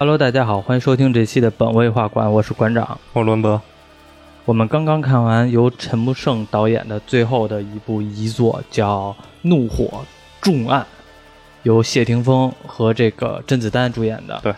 [0.00, 2.98] Hello，大家好，欢迎收听这期的本位画馆，我是馆长。
[3.12, 3.60] 我伦博，
[4.46, 10.02] 我们刚刚看完由陈木胜导演的最后的一部遗作，叫《怒火
[10.40, 10.80] 重案》，
[11.64, 14.40] 由谢霆锋和这个甄子丹主演的。
[14.42, 14.54] 对。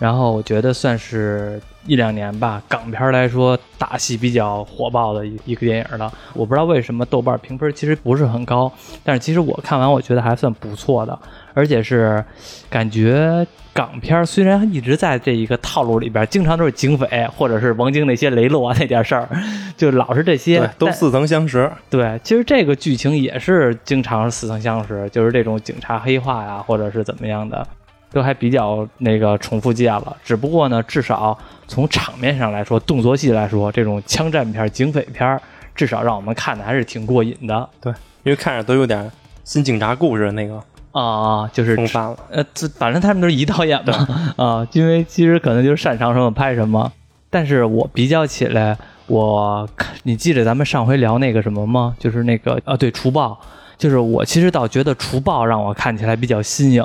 [0.00, 6.12] 然后我觉得算是一两年吧，港片来说打戏比较火爆的一一个电影了。
[6.34, 8.70] 我不知道为什么豆瓣评分其实不是很高，
[9.02, 11.18] 但是其实我看完我觉得还算不错的，
[11.54, 12.22] 而且是
[12.68, 19.28] 感觉港片虽然一直在这一个套路里边，经常都是警匪或者是王晶那些雷洛啊那点事儿，
[19.76, 21.70] 就老是这些，都似曾相识。
[21.88, 27.66] 对，其实这个剧情也是经常似曾相识，就是这种警察黑化呀，或者是怎么样的。
[28.12, 35.40] 都还比较那个重复见了，只不过呢，至少从场面上来说，动作戏来说，这种枪战片、警匪片，
[35.74, 37.68] 至少让我们看的还是挺过瘾的。
[37.80, 37.92] 对，
[38.24, 39.10] 因为看着都有点
[39.44, 40.60] 新警察故事那个
[40.92, 42.16] 啊，就是风范了。
[42.30, 42.44] 呃，
[42.76, 46.92] 反正他们都是一导演嘛， 啊，因为其实可能就是擅长什么拍什么。
[47.30, 48.76] 但是我比较起来，
[49.06, 49.68] 我
[50.02, 51.94] 你记得咱们上回聊那个什么吗？
[52.00, 53.38] 就是那个啊，对，除暴。
[53.78, 56.84] 就是我其实倒觉得《除暴》让我看起来比较新颖，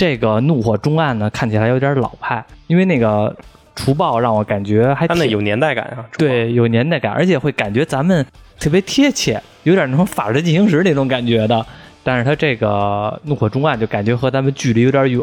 [0.00, 3.28] 这个《怒火中案》呢看起来有点老派，因为那个
[3.74, 8.24] 《除暴》让我感觉还他那有年代感啊，对，有年代感，而且会感觉咱们
[8.58, 11.66] 特别贴切，有点那种《法制进行时》那种感觉的。
[12.02, 15.22] 但是他这个《怒火中案》就感觉和咱们距离有点远。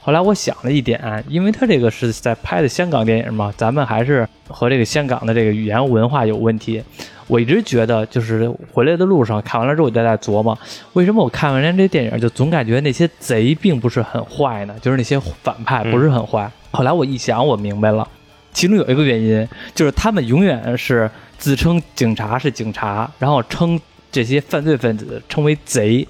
[0.00, 6.82] 后来我想了一点，因为他这个是在拍的香港电影嘛，咱们还是和这个香港的这个语言文化有问题。
[7.28, 10.56] 我一直觉得，就是回来的路上看完了之后，我就在琢磨，
[10.92, 14.74] 为什么我看完人这电影就总感觉那些贼并不是很坏呢？
[14.80, 16.50] 就是那些反派不是很坏。
[16.70, 18.06] 后来我一想，我明白了，
[18.52, 23.80] 其中有一个原因就是他们永远是自称警察是警察，然后称
[24.12, 26.06] 这些犯罪分子称为贼。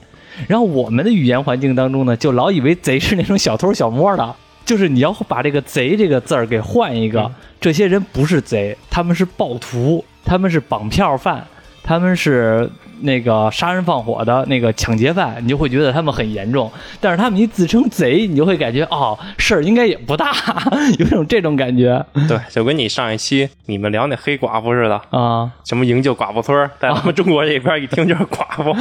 [0.46, 11.46] 然后我们的语言环境当中呢，就老以为贼是那种小偷小摸的，就是你要把这个“贼”这个字儿给换一个，这些人不是贼，他们是暴徒，他们是绑票犯。
[11.88, 12.68] 他们是
[13.02, 16.68] 那个杀人放火的那个抢劫犯，你就会觉得他们很严重。
[17.00, 20.32] 但是他们一自称贼，你就会感觉哦，事儿应该也不大，
[20.98, 22.04] 有种这种感觉。
[22.26, 28.74] 对，就跟你上一期你们聊那黑寡妇似的啊，什么营救寡妇村，在咱们中国这边一听就是寡妇。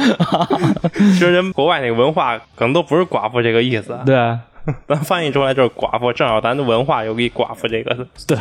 [0.98, 3.96] 其实人国外那个文化可能都不是寡妇这个意思。
[4.04, 4.36] 对。
[4.88, 8.34] 咱翻译出来就是寡妇，正好咱的文化有给寡妇这个词。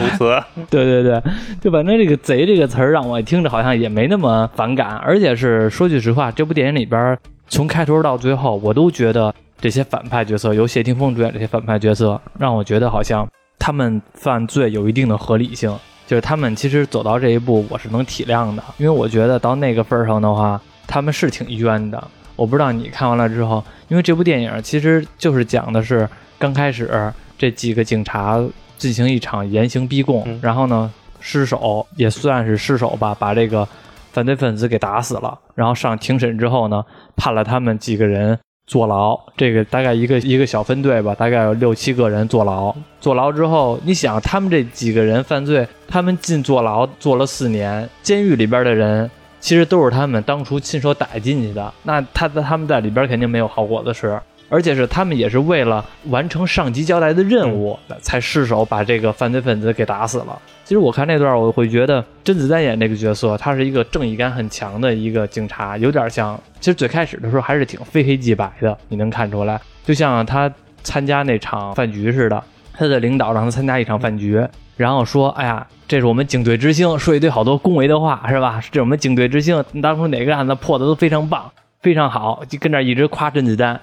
[0.69, 1.21] 对对对，
[1.61, 13.27] 就反正这个“贼”这个词儿让我听着好像也没那么反感，而且是说句实话，这部电影里边从开头到最后，我都觉得这些反派角色，由谢霆锋主演这些反派角色，让我觉得好像
[13.59, 15.75] 他们犯罪有一定的合理性，
[16.07, 22.03] 就是他们其实走到这一步，我是能体谅的，因为我觉得到那个份儿上的话，他们是挺冤的。
[22.35, 26.07] 我不知道你看完了之后，因为这部电影其实就是讲的是
[26.37, 28.41] 刚开始这几个警察
[28.77, 33.67] 进行一场严刑逼供，然后呢失手也算是失手吧，把这个
[34.11, 35.37] 犯罪分子给打死了。
[35.55, 36.83] 然后上庭审之后呢，
[37.15, 39.17] 判了他们几个人坐牢。
[39.37, 42.75] 这个大概一个一个小分队吧，大概有六七个人坐牢。
[42.99, 49.09] 坐牢之后，你想他们这几个人犯罪，他们进坐牢坐了四年，监狱里边的人。
[49.45, 54.19] 其实都是他们当初亲手打进去的，那他在他们在里边肯定没有好果子吃，
[54.49, 60.35] 而且是他们也是为了完成上级交代的任务才失手把这个犯罪分子给打死了。
[60.63, 70.51] 其实我看那段，我会觉得甄子丹演这个角色，他是一个正义感很强的一个警察，有点像，其实最开始的时候还是挺非黑即白的，你能看出来，就像他
[70.81, 74.43] 参加那场饭局似的，他的领导让他参加一场饭局。
[74.77, 78.59] 然后说，哎呀，这是我们警队之星，说一堆好多恭维的话，是吧？
[78.71, 83.79] 这是我们警队之星，当初哪个案子破的都非常棒，非常好，就跟这一直夸甄子丹。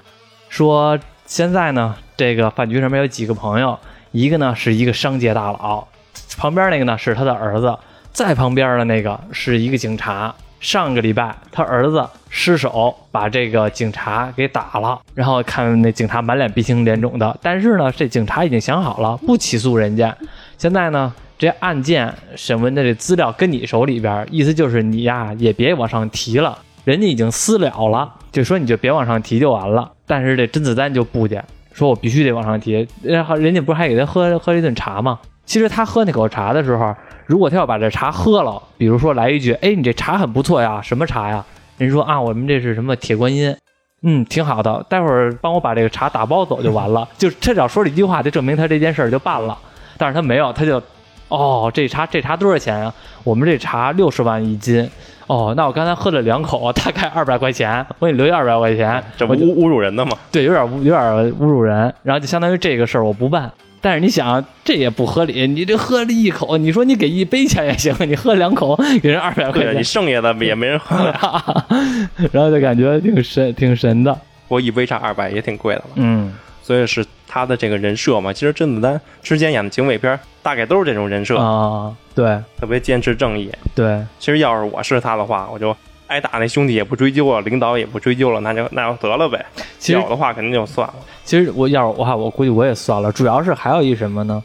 [0.49, 3.79] 说现在呢，这个饭局上面有几个朋友，
[4.11, 5.87] 一个呢是一个商界大佬，
[6.37, 7.75] 旁边那个呢是他的儿子，
[8.13, 10.35] 在旁边的那个是一个警察。
[10.61, 20.17] 上个礼拜他儿子失手把这个警察给打了，然后看那警察满脸鼻青脸肿的，但是呢，这警察已经想好了不起诉人家。
[20.63, 29.91] 现在呢，这案件审问的这资料跟你手里边，意思就是你呀也别往上提了，人家已经私了了，就说你就别往上提就完了。
[30.07, 31.43] 但是这甄子丹就不讲，
[31.73, 32.87] 说我必须得往上提。
[33.03, 35.19] 然后人家不是还给他喝喝了一顿茶吗？
[35.45, 36.95] 其实他喝那口茶的时候，
[37.27, 41.45] 如果他要把这茶喝了，比如说来一句：“哎，你这茶很不错呀，什么茶呀？”
[41.77, 43.53] 人说：“啊，我们这是什么铁观音，
[44.05, 44.87] 嗯，挺好的。
[44.89, 49.59] 待会儿帮我把这个茶打包走就完了。”就他只要说了一句话，就证明他这件事儿就办了。
[49.97, 50.83] 但是他没有，他就，
[51.29, 52.93] 哦，这茶这茶多少钱啊？
[53.25, 54.89] 我们这茶六十万一斤。
[55.29, 60.17] 哦，那我刚才喝了两口，大概二百块钱，我给你留下二百块钱，这不侮侮辱人的吗？
[60.31, 61.01] 对，有点有点
[61.35, 61.93] 侮辱人。
[62.03, 63.51] 然后就相当于这个事儿我不办，
[63.81, 65.47] 但是你想，这也不合理。
[65.47, 70.97] 你这喝了一口，你说你给一杯钱也行，你喝两口给人二百块钱，你剩下的 也没人喝。
[72.31, 74.15] 然后就感觉挺神，挺神的。
[74.49, 75.91] 我一杯差二百也挺贵的了。
[75.95, 78.31] 嗯所以是他的这个人设嘛。
[78.31, 83.51] 其实甄子丹之前演的警匪片大概都是这种人设，啊，对特别坚持正义。
[83.75, 85.75] 对，其实要是我是他的话，我就
[86.09, 89.43] 挨打那兄弟也不追究了，领导也不追究了，那就那就得了呗。
[89.79, 90.95] 其实有的话肯定就算了。
[91.25, 93.11] 其实我要是我话，我估计我也算了。
[93.11, 94.43] 主要是还有一什么呢？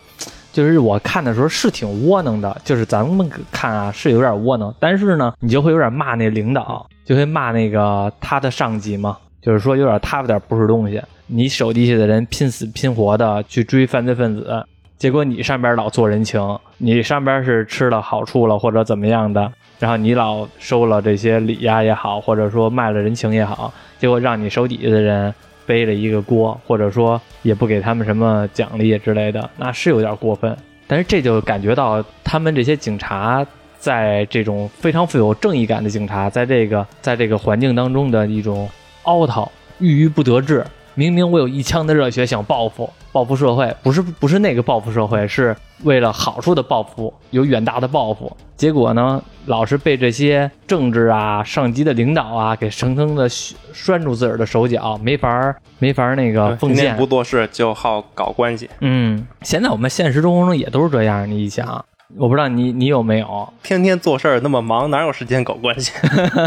[0.53, 9.15] 就是我看的时候是挺窝囊的，就是咱们看啊是有点窝囊，但是呢，你就会有点骂那领导，就会骂那个他的上级嘛，
[9.47, 11.01] 就是说有点他有点不是东西。
[11.25, 14.65] 你手底下的人拼死拼活的去追犯罪分子，
[14.97, 19.49] 结果你上边老做人情，你上边是吃了好处了或者怎么样的，
[19.79, 25.33] 然后你老收了这些礼呀也好，或者说卖了人情也好，结果让你手底下的人
[25.65, 30.53] 背了一个锅，或者说也不给他们什么奖励之类的，那是有点过分。
[30.87, 33.47] 但是这就感觉到他们这些警察
[33.79, 38.69] 在这种非常富有正义感的警察，在这个在这个环境当中的一种
[39.07, 40.65] 凹掏、郁郁不得志。
[40.93, 48.35] 明明我有一腔的热血想报复，报复社会，不是不是那个报复社会，是为了好处的报复，有远大的抱负。
[48.55, 56.97] 结果呢，老是被这些政治啊、上级的领导啊给层层的拴住自个儿的手脚，没法儿没法儿那个奉献。
[56.97, 61.29] 不做事就好搞关系，嗯，现在我们现实生活中也都是这样。
[61.29, 65.91] 你一想，我不知道你你有没有， 天天做事儿那么忙，哪有时间搞关系？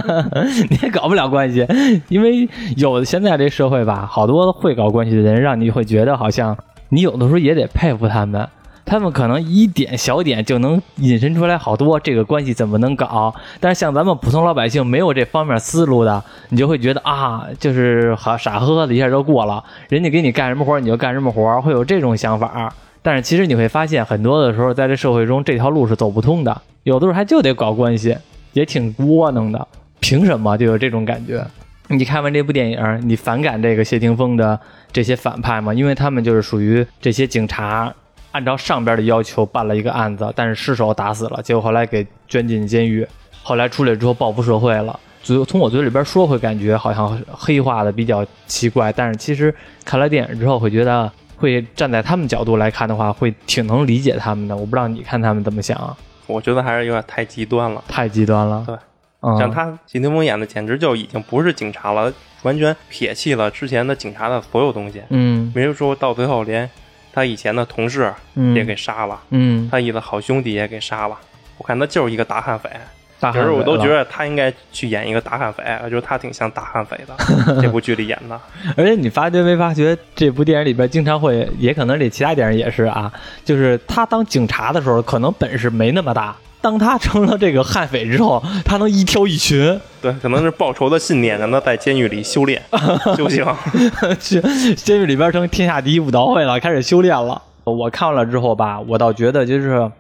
[0.71, 1.67] 你也搞不了关系，
[2.09, 6.57] 因为有现在这社会吧，好多会搞关系的人，让你会觉得好像
[6.89, 8.49] 你有的时候也得佩服他们。
[8.87, 22.75] 他们可能一点小点就能引申出来好多这个关系怎么能搞，但是像咱们普通老百姓没有这方面思路的，你就会觉得啊，就是好傻呵呵的一下就过了，人家给你干什么活你就干什么活，会有这种想法。
[23.03, 28.17] 但是其实你会发现，很多的时候在这社会中这条路是走不通的，有的时候还就得搞关系，
[28.53, 29.67] 也挺窝囊的。
[30.01, 31.45] 凭什么就有这种感觉？
[31.89, 34.59] 你看完这部电影，你反感这个谢霆锋的
[34.93, 35.75] 这些反派吗？
[35.75, 37.93] 因为他们就是属于这些警察
[38.33, 43.07] 按照上边的要求办了一个案子，但是失手打死了，结果后来给捐进监狱，
[43.43, 44.99] 后来出来之后报复社会了。
[45.23, 49.55] 嘴从我嘴里边说会感觉好像黑化的比较奇怪，但是其实
[49.85, 51.11] 看了电影之后会觉得，
[51.41, 54.55] 会站在他们角度来看的话，会挺能理解他们的。
[54.55, 55.97] 我不知道你看他们怎么想啊？
[56.27, 57.83] 我觉得还是有点太极端了。
[57.89, 58.63] 太极端了。
[58.67, 58.77] 对，
[59.23, 65.03] 嗯，像他谢霆锋演的，简直就已经不是警察了，完全撇弃了之前的警察的所有东西。
[65.09, 66.69] 嗯比如说到最后，连
[67.13, 71.19] 他以前的同事嗯也给杀了，嗯，他一个好兄弟也给杀了。
[71.59, 72.71] 我看他就是一个大悍匪，
[73.21, 74.05] 大其实我都觉得。
[74.07, 77.15] 他应该去演一个大悍匪，我觉得他挺像大悍匪的。
[77.63, 78.41] 这部剧里演的，
[78.77, 83.13] 而且你发觉没发觉，这部电影里边经常会，也可能这其他电影也是啊，
[83.45, 86.35] 就是他当警察的时候，可能本事没那么大。
[86.63, 92.61] 当他成了这个悍匪之后，他能一挑一群，对，可能是报仇的信念让他在监狱里修炼
[93.17, 93.47] 修行。
[94.21, 94.41] 去
[94.75, 97.41] 监狱里边成天下第一武道会了，开始修炼了。
[97.65, 99.91] 我看了之后吧，我倒觉得就是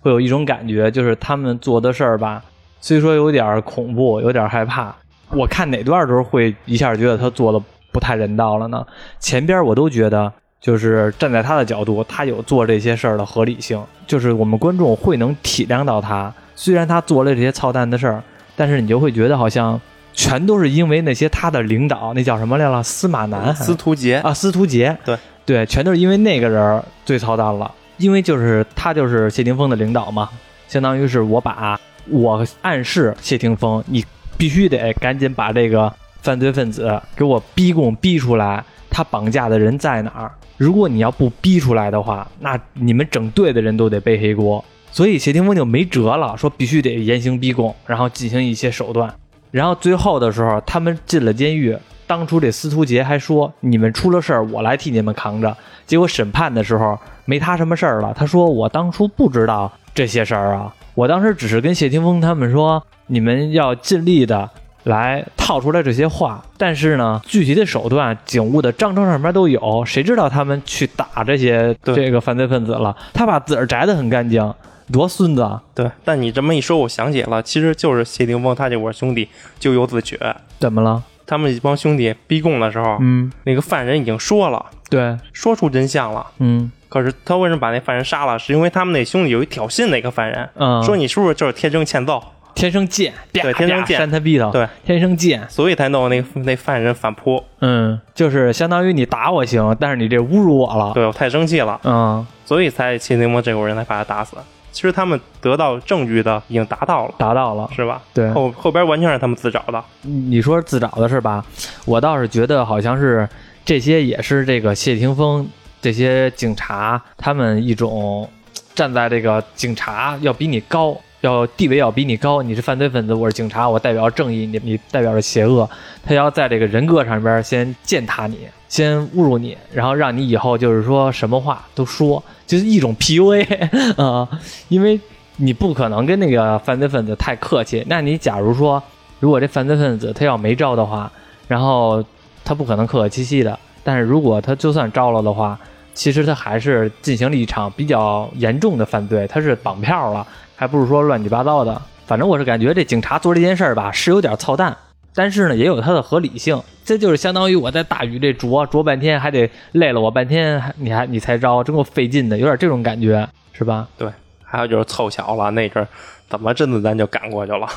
[0.00, 2.42] 会有一种感觉，就是他们做的事儿吧，
[2.86, 4.94] 虽说有点恐怖，有点害怕。
[5.32, 8.86] 我看哪段的时候会一下觉得他做的不太人道了呢？
[9.18, 16.32] 前边我都觉得，就是站在他的角度，他有做这些事儿的合理性，就是我们观众会能体谅到他。
[16.54, 18.22] 虽然他做了这些操蛋的事儿，
[18.54, 19.80] 但是你就会觉得好像
[20.12, 22.80] 全都是因为那些他的领导，那叫什么来了？
[22.84, 30.28] 司马南司徒杰，啊，司徒杰，对对，全都是因为那个人最操蛋了，因为就是他就是谢霆锋的领导嘛，
[30.68, 31.76] 相当于是我把
[32.08, 34.04] 我暗示谢霆锋，你
[34.36, 40.30] 必须得赶紧把这个犯罪分子给我逼供逼出来，他绑架的人在哪儿？
[40.56, 44.64] 如果你要不逼出来的话，那你们整队的人都得背黑锅。
[44.90, 49.12] 所以谢霆锋就没辙了，说必须得严刑逼供，然后进行一些手段。
[49.50, 51.76] 然后最后的时候，他们进了监狱。
[52.06, 58.14] 当初这司徒杰还说：“你们出了事儿，我来替你们扛着。”结果审判的时候没他什么事儿了。
[58.14, 64.48] 他说：“我当初不知道这些事儿啊，我当时只是跟谢霆锋他们说，你们要尽力的
[64.84, 66.42] 来套出来这些话。
[66.56, 72.96] 但是呢，具体的手段、警务的章程上面都有，谁知道他们去打这些这个犯罪分子了？
[73.12, 74.54] 他把自个儿摘得很干净，
[74.90, 75.62] 多孙子啊！
[75.74, 75.90] 对。
[76.02, 79.28] 但你这么一说，我想起了，其实就是谢霆锋他这伙兄弟
[79.60, 80.18] 咎由自取。
[80.58, 81.02] 怎么了？
[81.26, 86.26] 他们一帮兄弟逼供的时候，嗯，那个犯人已经说了，对，说出真相了。
[86.38, 88.38] 嗯可是他为什么把那犯人杀了？
[88.38, 92.22] 是因为他们那兄弟有一挑衅那个犯人，嗯，说你是不是就是天生欠揍？
[92.54, 97.44] 天生贱，对天生贱扇他对，天生贱，所以才弄那那犯人反扑。
[97.60, 104.38] 嗯，就是相当于你打我行，但是你这侮辱我了，对我太生气了，嗯，所以才谢霆锋这伙人才把他打死。
[104.72, 108.00] 其实他们得到证据的已经达到了，达到了，是吧？
[108.14, 109.84] 对后后边完全是他们自找的。
[110.00, 111.44] 你说自找的是吧？
[111.84, 113.28] 我倒是觉得好像是
[113.66, 115.46] 这些也是这个谢霆锋
[115.80, 118.28] 这些警察他们一种
[118.74, 125.68] 站在这个警察要比你高，要地位要比你高，你是犯罪分子，我是警察，我代表正义，你你代表着邪恶，
[126.04, 133.44] 他要在这个人格上边先践踏你，先侮辱你，然后让你以后就是说什么话都说，就是一种 PUA
[134.02, 134.28] 啊、
[134.68, 135.00] 因为
[135.36, 138.82] 你不可能跟那个犯罪分子太客气，那你假如说。
[139.18, 141.10] 如果这犯罪分子他要没招的话，
[141.48, 142.04] 然后
[142.44, 143.58] 他不可能客客气气的。
[143.86, 145.56] 但是如果他就算招了的话，
[145.94, 150.26] 其实他还是进行了一场比较严重的犯罪，他是绑票了，
[150.56, 151.80] 还不是说乱七八糟的。
[152.04, 154.76] 反正我是感觉这警察做这件事儿吧，是有点操蛋，
[155.14, 156.60] 但是呢也有它的合理性。
[156.84, 163.86] 这就是相当于我在大雨这啄啄半天，还得累了我半天，还你还你才招，真够费劲的，有点这种感觉，是吧？
[163.96, 164.10] 对，
[164.42, 165.88] 还有就是凑巧了，那阵儿
[166.28, 167.68] 怎么甄子咱就赶过去了，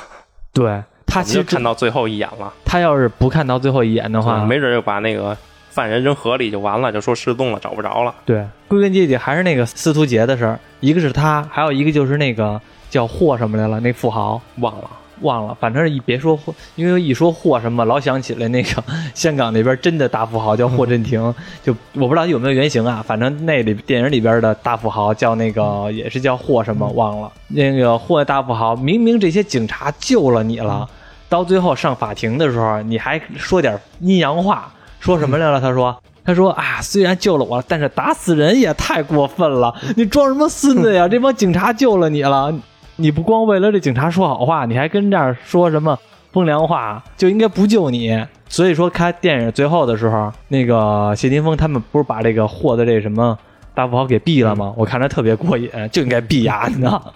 [0.52, 2.52] 对他其实看到最后一眼了。
[2.66, 5.36] 他要是不看到最后一眼的话，没准就把那个
[5.70, 8.14] 犯人扔河里就完了，就说失踪了，找不着了。
[8.26, 12.60] 对，归根结底还是那个司徒杰的事儿，一个是他，还有一个就是那个
[12.90, 14.42] 叫霍什么来了，那富豪。
[14.58, 14.90] 忘了，
[15.22, 18.84] 忘了，反正一别说霍，因为一说霍什么，老想起来那个
[19.14, 21.34] 香港那边真的大富豪叫霍震霆，
[21.64, 30.90] 就我不知道有没有原型啊，反正那里电影里边的大富豪叫那个也是叫霍什么忘了，那个霍大富豪，明明这些警察救了你了，
[31.28, 35.60] 到最后上法庭的时候，你还说点阴阳话，说什么来了？
[35.60, 35.98] 他说。
[36.26, 39.74] 他说啊，虽然救了我，但是打死人也太过分了！
[39.98, 41.08] 你装什么孙子呀？
[41.08, 42.54] 这帮警察救了你了，
[42.98, 45.98] 你不光为了这警察说好话，你还跟这儿说什么
[46.32, 48.24] 风凉话，就应该不救你。
[48.48, 53.36] 所以说，看电影最后的时候，那个谢霆锋他们不是把这个霍的这什么
[53.74, 54.72] 大富豪给毙了吗？
[54.78, 57.12] 我看着特别过瘾，就应该毙呀，你知道？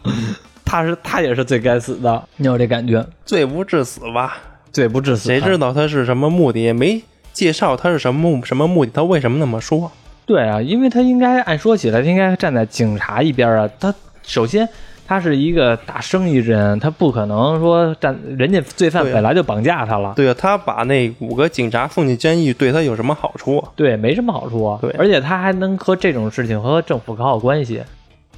[0.65, 3.05] 他是他也是最该死的，你有这感觉？
[3.25, 4.37] 罪不至死吧？
[4.71, 6.73] 罪不至死，谁知道他是什么目的？
[6.73, 6.99] 没
[7.33, 9.91] 介绍他是什么目什么目的，他为什么那么说？
[10.25, 13.69] 对啊，因为他应该按说起来，他应该站在警察一边啊。
[13.79, 14.67] 他首先
[15.05, 23.61] 他是一个大生意人，他不可能说站人家罪犯本来就绑架他了，对啊，他把那五个警察送进监狱，对他有什么好处？
[23.75, 24.79] 对，没什么好处啊。
[24.79, 27.81] 对而且他还能和这种事情和政府搞好关系，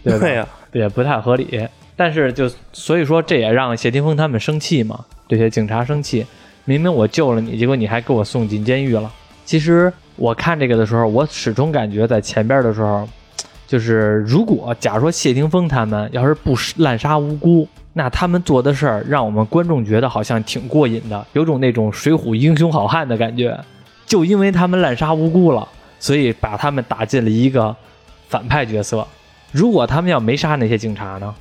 [0.04, 0.20] 对吧？
[0.20, 1.68] 对呀、也不太合理。
[1.96, 6.26] 但是就所以说，这也让谢霆锋他们生气嘛，这些警察生气。
[6.66, 9.12] 明明我救了你，结果你还给我送进监狱了。
[9.46, 13.08] 其实我看这个的时候，我始终感觉在前边的时候，
[13.68, 23.58] 就是如果假如说谢霆锋他们要是不滥杀无辜，那他们做的事儿让我们观众觉得好像挺过瘾的，有种那种水浒英雄好汉的感觉。
[24.06, 25.68] 就因为他们滥杀无辜了，
[26.00, 27.76] 所以把他们打进了一个
[28.28, 29.06] 反派角色。
[29.52, 31.34] 如果他们要没杀那些警察呢？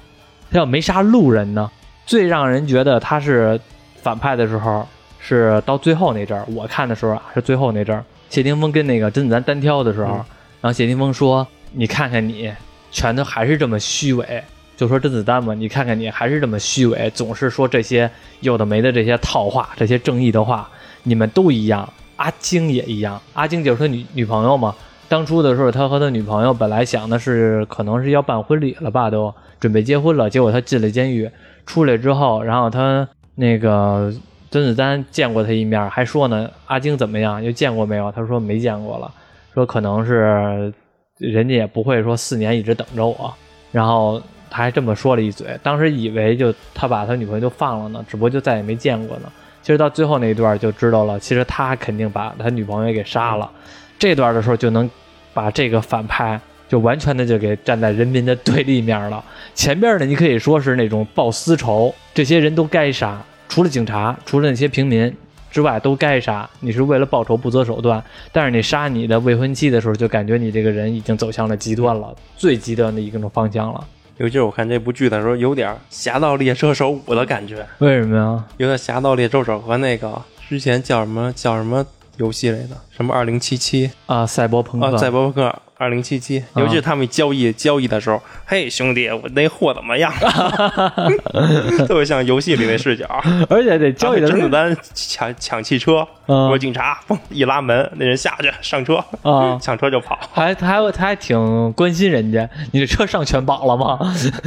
[0.51, 1.71] 他要没杀路人呢？
[2.07, 3.61] 最让人觉得他是
[4.03, 4.87] 反派的时候，
[5.27, 6.45] 是到最后那阵儿。
[6.55, 10.25] 我看的时候啊，是最后那阵儿，谢霆锋跟那个甄子丹单挑的时候，嗯
[10.61, 12.53] 然后谢霆锋说：“你看看你，
[12.91, 14.45] 全都还是这么虚伪。”
[14.77, 20.69] 就说甄子丹嘛，你看看你还是这么虚伪，总是说这些有的没的这些套话，这些正义的话，
[21.05, 21.89] 你们都一样。
[22.17, 24.75] 阿晶也一样，阿晶就是他女女朋友嘛。
[25.07, 30.31] 当初的时候，他和他女朋友本来想的是，可能是要办婚礼了吧，都准备结婚了。
[30.31, 31.31] 结果他进了监狱，
[31.67, 34.13] 出来之后，然后他那个
[34.55, 37.43] 甄子丹见过他一面，还说呢，阿晶怎么样？
[37.43, 38.13] 又见过没有？
[38.13, 39.11] 他说没见过了，
[39.53, 40.73] 说可能是
[41.19, 43.35] 人家也不会说四年一直等着我。
[43.73, 49.33] 然后他还这么说了一嘴，当时以为就他把他女朋友就放了呢，只不过就再也没见过呢。
[49.61, 53.51] 其实到最后那一段就知道了，其实他肯定把他女朋友给杀了。
[53.99, 54.89] 这段的时候就能
[55.33, 59.25] 把这个反派就完全的就给站在人民的对立面了。
[59.53, 63.21] 前边呢，你可以说是那种报私仇，这些人都该杀，
[63.55, 65.15] 除了警察，除了那些平民
[65.49, 66.51] 之外都该杀。
[66.59, 73.87] 你是为了报仇不择手段，但是你杀你的未婚妻的时候，就感觉你这个人已经走向了极端了，最极端的一种方向了。
[74.17, 78.45] 尤其是我看这部剧的时候，有点《侠盗猎车手五》的感觉，为什么呀？
[78.57, 90.13] 有点《侠盗猎车手》和那个之前叫什么叫什么游戏类的，什么二零七七啊，赛博朋克，啊，赛博朋克二零七七，尤其是他们交易交易的时候，嘿兄弟，我那货怎么样？
[91.87, 93.05] 特别像游戏里那视角。
[93.51, 100.19] 而且这交易的时候甄子丹抢抢汽车，嗯我警察嘣一拉门，那人下去上车，啊，抢车就跑。
[100.33, 103.99] 还他还他还挺关心人家，你这车上全保了吗？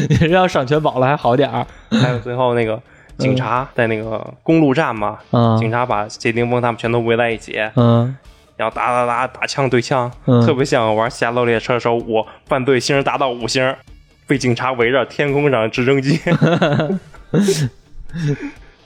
[0.09, 1.67] 你这要上全保了还好点儿。
[1.89, 2.81] 还有最后那个
[3.17, 8.15] 警察在那个公路站嘛，嗯警察把谢霆锋他们全都围在一起，嗯
[8.55, 13.75] 然后打打打打枪对枪，嗯特别像玩《侠盗猎车手五》，犯罪星达到五星，
[14.25, 16.19] 被警察围着，天空上直升机。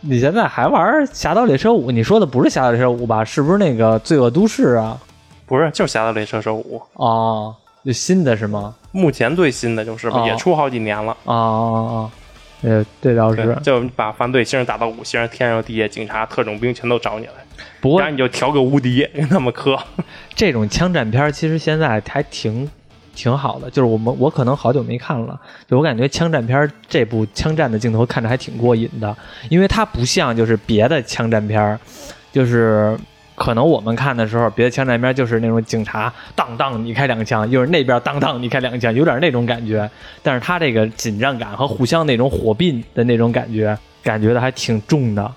[0.01, 0.83] 你现在还玩
[1.13, 1.89] 《侠盗猎车五》？
[1.91, 3.23] 你说的不是《侠盗猎车五》吧？
[3.23, 4.97] 是不是那个《罪恶都市》啊？
[5.45, 8.73] 不是，就是《侠盗猎车手五》，哦，就新的是吗？
[8.91, 11.15] 目前最新的就是，哦也出好几年了。
[11.23, 12.11] 哦哦哦，
[12.61, 13.57] 呃，这倒对是，。
[13.63, 17.31] 就把犯罪星打到五星，天上地下警察、特种兵全都找你来，
[17.79, 19.77] 不过然你就调个无敌，跟他们磕。
[20.35, 22.69] 这种枪战片儿其实现在还挺
[23.15, 29.15] 挺好的，就是我们我可能好久没看了，就我感觉枪战片儿这部枪战的镜头看着还挺过瘾的，
[29.49, 31.79] 因为它不像就是别的枪战片儿，
[32.31, 32.97] 就是。
[33.41, 39.89] 可能我们看的时候，别的枪战片就是那种警察当当你开两枪，又是那边当当你开两枪，有点那种感觉。
[40.21, 45.31] 但是他这个紧张感和互相那种火并的那种感觉，感觉的还挺重的。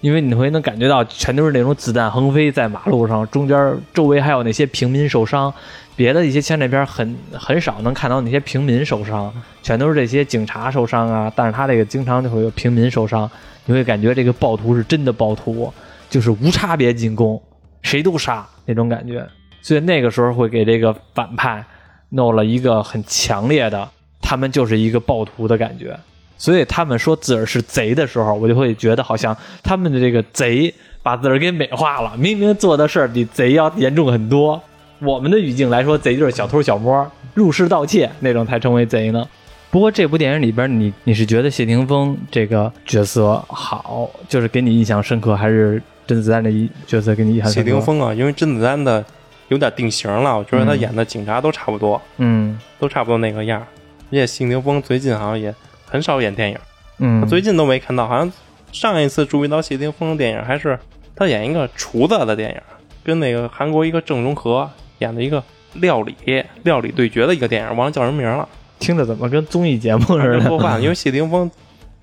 [0.00, 5.52] 因为你会能感觉到全都是那种子弹横飞在马路上，中间周围还有那些平民受伤。
[5.94, 9.30] 别的一些枪战片很很少能看到那些平民受伤，
[9.62, 11.30] 全都是这些警察受伤啊。
[11.36, 13.30] 但是他这个经常就会有平民受伤，
[13.66, 15.70] 你会感觉这个暴徒是真的暴徒，
[16.08, 17.38] 就是无差别进攻，
[17.82, 19.26] 谁都杀那种感觉。
[19.62, 21.64] 所以那个时候会给这个反派
[22.10, 23.88] 弄了一个很强烈的，
[24.20, 25.98] 他们就是一个暴徒的感觉。
[26.38, 30.72] 所以他们说自个儿是贼的时候，我就会觉得好像他们的这个贼
[31.02, 34.60] 把自个儿给美化了，明明做的事儿比贼要严重很多。
[35.00, 39.26] 我们的语境来说，贼就是小偷小摸、入室盗窃那种才称为贼呢。
[39.70, 45.80] 不过这部电影里边，你你是觉得谢霆锋这个角色好，就是给你印象深刻，还是
[46.10, 47.62] 甄子丹的一角色给你印象谢？
[47.62, 49.04] 霆锋啊，因为甄子丹的
[49.46, 53.66] 有点定型了，我觉得他演的警察都差不多，嗯都差不多那个样儿。
[54.08, 55.54] 而且谢霆锋最近好像也
[55.86, 56.58] 很少演电影，
[56.98, 58.08] 嗯，最近都没看到。
[58.08, 58.32] 好像
[58.72, 60.76] 上一次注意到谢霆锋的电影还是
[61.14, 62.56] 他演一个厨子的电影，
[63.04, 65.40] 跟那个韩国一个郑容和演的一个
[65.74, 66.16] 料理
[66.64, 68.48] 料理对决的一个电影，忘了叫什么名了。
[68.80, 70.40] 听着怎么跟综艺节目似的？
[70.40, 71.48] 做饭，因为谢霆锋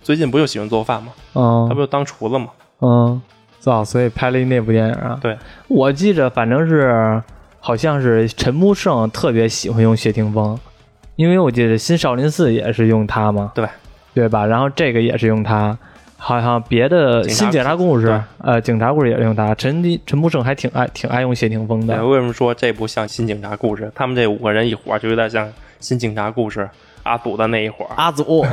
[0.02, 2.48] 最近不就喜欢做饭吗，嗯他不就当厨子吗？
[2.80, 3.22] 嗯，
[3.66, 5.18] 啊，所以拍了一那部电影啊。
[5.22, 7.22] 对，我记着反正是
[7.60, 10.58] 好像是陈木胜特别喜欢用谢霆锋，
[11.16, 13.68] 因为我记得《新少林寺》也是用他嘛，对
[14.14, 14.46] 对吧？
[14.46, 15.78] 然后这个也是用他，
[16.18, 19.54] 好像别的新警察故事，呃，警察故事也是用他。
[19.56, 22.06] 陈陈木胜还挺爱挺爱用谢霆锋，的。
[22.06, 23.92] 为什么说这部像新警察故事？
[23.94, 26.70] 他们这五个人一伙儿就有点像新警察故事
[27.04, 27.92] 阿祖的那一伙儿。
[27.96, 28.46] 阿祖，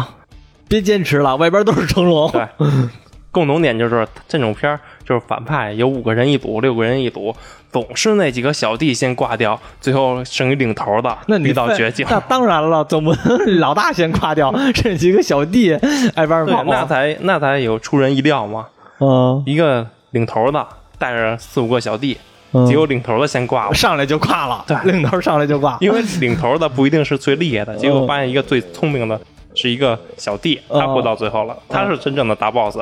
[0.69, 2.31] 别坚持了，外边都是成龙。
[2.33, 2.47] 对，
[3.35, 7.35] 共同点就是这种片儿就是反派有五个人一组，六个人一组，
[7.73, 12.07] 总是那几个小弟先挂掉，最后剩一领头的，那你逼到绝境。
[12.09, 15.75] 那 当然了，总不能老大先挂掉， 这几个小弟
[16.15, 16.63] 挨边对跑，。
[16.65, 18.67] 那才那才有出人意料嘛。
[19.01, 20.65] 嗯，一个领头的
[20.97, 22.17] 带着四五个小弟，
[22.53, 23.75] 嗯结果领头的先挂了。
[23.75, 25.77] 上来就挂了，对领头上来就挂。
[25.81, 29.21] 因为领头的不一定是最厉害的，结嗯果发现一个最聪明的
[29.57, 32.79] 是一个小弟，他活到最后了，他是真正的大 boss，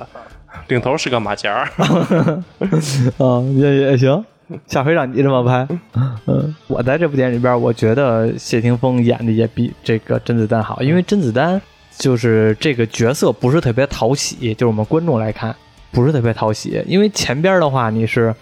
[0.69, 1.69] 领头是个马甲儿。
[3.19, 4.25] 啊，也也行，
[4.67, 5.67] 下回让你这么拍。
[6.27, 11.61] 嗯，我在这部电影里边，我觉得谢霆锋演的也比这个甄子丹好，因为甄子丹
[11.97, 15.55] 就是这个角色不是特别讨喜，就是我们观众来看
[15.91, 18.35] 不是特别讨喜，因为前边的话你是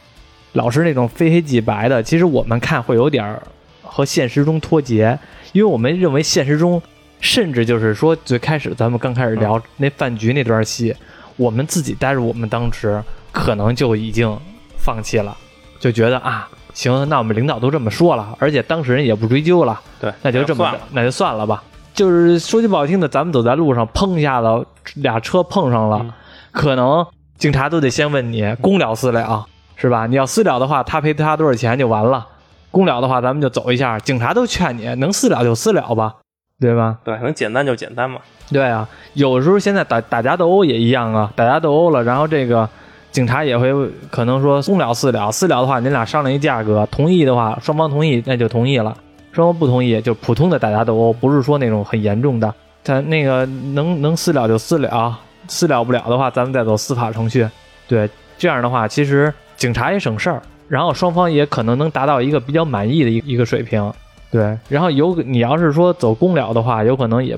[0.52, 3.42] 老是那种非黑即白的，其实我们看会有点儿
[3.82, 5.18] 和现实中脱节，
[5.52, 6.80] 因为我们认为现实中。
[7.22, 10.96] 甚至就是说，最开始咱们刚开始聊那饭局那段戏，
[11.40, 14.38] 我们自己带着我们当时可能就已经
[14.76, 15.34] 放弃了，
[15.78, 21.62] 就觉得啊，行，那我们领导都这么说了，而且当事人也不追究了，对，那就这么那就算了吧。
[21.94, 26.12] 就是说句不好听的，咱们走在路上，砰一下子俩车碰上了，嗯
[26.52, 27.06] 可能
[27.38, 30.06] 警察都得先问你公了私了，是吧？
[30.06, 32.26] 你要私了的话，他赔他多少钱就完了；
[32.70, 33.98] 公了的话，咱们就走一下。
[33.98, 36.16] 警察都劝你能私了就私了吧，
[36.60, 36.98] 对吧？
[37.02, 38.20] 对，能简单就简单嘛。
[38.52, 42.68] 对啊，有时候现在打打架斗殴也一样啊，打架斗殴了，然后这个
[43.10, 43.72] 警察也会
[44.10, 48.96] 可能说公了私了，私了的话，你俩商量一价格，同意的话，双方同意那就同意了，
[49.32, 52.52] 双方不同意就普通的打架斗殴，不是说那种很严重的。
[52.84, 55.18] 他那个能能私了就私了，
[55.48, 57.48] 私了不了的话，咱们再走司法程序。
[57.86, 63.92] 对，这样的话，其实警察也省事儿，然后双方也可能能达到一个比较满意的一一个水平。
[64.30, 67.36] 对，然后有你要是说走公了的话，有可能也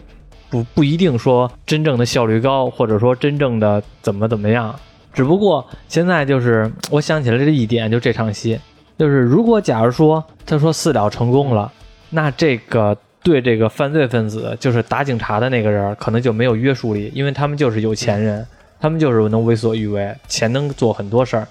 [0.51, 4.75] 不不一定说真正的效率高，或者说真正的怎么怎么样。
[5.13, 8.59] 只不过现在就是我想起来这一点，就这场戏，
[8.99, 11.73] 就是如果假如说他说私了成功了，
[12.11, 18.47] 那这个对这个犯罪分子，就是打警察的那个人，可能就没有约束力，因为他们就是有钱人，
[18.81, 21.49] 他们就是能为所欲为，钱能做很多事儿。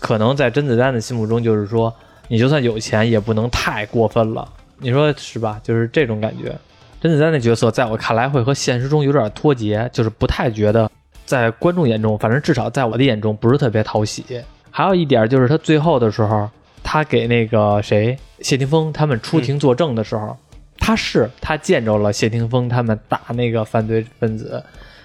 [0.00, 1.92] 可能在甄子丹的心目中，就是说
[2.28, 4.48] 你就算有钱，也不能太过分了，
[4.80, 5.60] 你说是吧？
[5.62, 6.56] 就是这种感觉。
[7.00, 10.90] 甄子丹的角色在我看来会和现实中有点脱节，就是不太觉得
[11.24, 14.24] 在观众眼中，反正至少在我的眼中不是特别讨喜。
[14.70, 16.50] 还有一点就是他最后的时候，
[16.82, 20.36] 他给那个谁谢霆锋他们出庭作证的时候，
[20.78, 24.62] 他是他见着了谢霆锋他们打那个犯罪分子，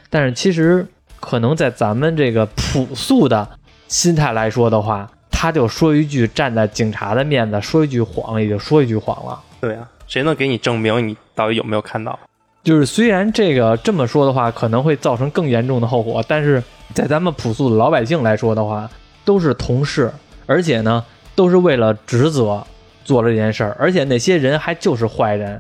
[0.10, 0.86] 但是其实
[1.20, 3.48] 可能在咱们这个朴素的
[3.88, 9.42] 心态来说的话，他就说一句站在警察的面子说一句谎，也就说一句谎了。
[9.65, 12.19] 对啊，谁能给你证明你到底有没有看到？
[12.63, 16.62] 就是虽然这个这么说的话，可能会造成更严重的后果，但是
[16.93, 18.88] 在咱们朴素的老百姓来说的话，
[19.23, 20.13] 都是同事，
[20.45, 22.63] 而且呢，都是为了职责
[23.04, 25.60] 做了这件事儿，而且那些人还就是坏人，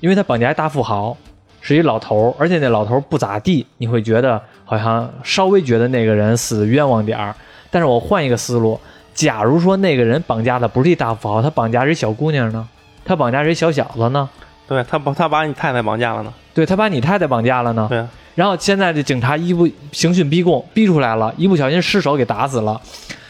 [0.00, 1.16] 因为他绑架一大富豪，
[1.62, 7.34] 是一老头，而且那老头不咋地，你会觉得好像稍微觉得那个人死冤枉点儿。
[7.70, 8.78] 但是我换一个思路，
[9.14, 12.68] 假如说那个人绑架的不是一大富豪，他绑架是一小姑娘呢？
[13.06, 14.28] 他绑架谁小小子呢？
[14.68, 16.34] 对他把他把你太太绑架了呢？
[16.52, 17.86] 对他把你太太绑架了呢？
[17.88, 22.80] 对啊，然后现在这警察一不刑讯逼供，逼出来了，一不小心失手给打死了。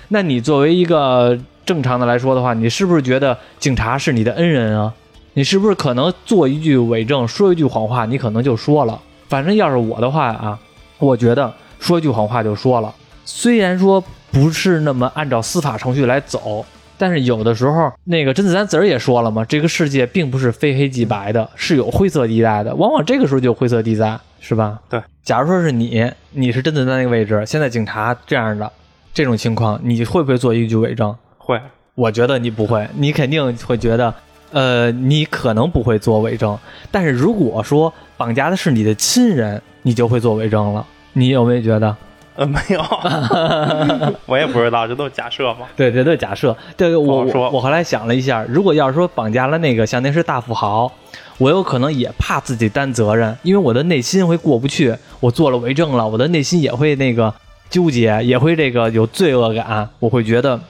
[0.09, 4.93] 那你作为一个正常的来说的话，你是不是觉得警察是你的恩人啊？
[5.35, 8.99] 你是不是可能做一句伪证，说一句谎话，你可能就说了？
[9.29, 10.59] 反正要是我的话啊，
[10.99, 12.95] 我觉得说一句谎话就说了。
[13.27, 16.65] 虽然说不是那么按照司法程序来走，
[16.99, 24.81] 但是有的时候那个甄子丹自儿也说了嘛，这个世界并不是非黑即白的，是有灰色地带的，往往这个时候就有灰色地带，是吧？
[24.89, 25.01] 对。
[25.23, 28.71] 假如说是你，你是甄子丹那个位置，现在警察这样的
[29.13, 31.15] 这种情况，你会不会做一句伪证？
[31.37, 31.61] 会，
[31.95, 34.15] 我觉得你不会，你肯定会觉得，
[34.53, 36.57] 呃，你可能不会做伪证。
[36.93, 40.87] 但是如果说绑架的是你的亲人，你就会做伪证了。
[41.13, 41.97] 你有没有觉得？
[42.37, 42.81] 呃，没有，
[44.27, 45.67] 我也不知道，这都是假设嘛。
[45.75, 46.57] 对，这都是假设。
[46.77, 50.93] 对，我说我我后来想了一下，如果要是说绑架了那个像那是大富豪，
[51.39, 54.95] 我有可能也怕自己担责任，因为我的内心会过不去。
[55.21, 57.33] 我做了伪证了，我的内心也会那个
[57.71, 59.89] 纠结，也会这个有罪恶感。
[59.99, 60.61] 我会觉得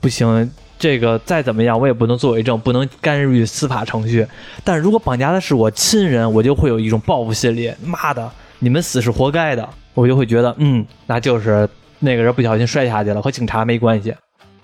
[0.00, 4.26] 不行，这个再怎么样我也不能做伪证，不能干预司法程序。
[4.64, 7.70] 但是如果绑架的是我亲人，我就会有一种报复心理。
[7.84, 11.68] 妈的，你们死是活该的，我就会觉得，嗯，那就是
[12.00, 14.14] 那个人不小心摔下去了，和警察没关系，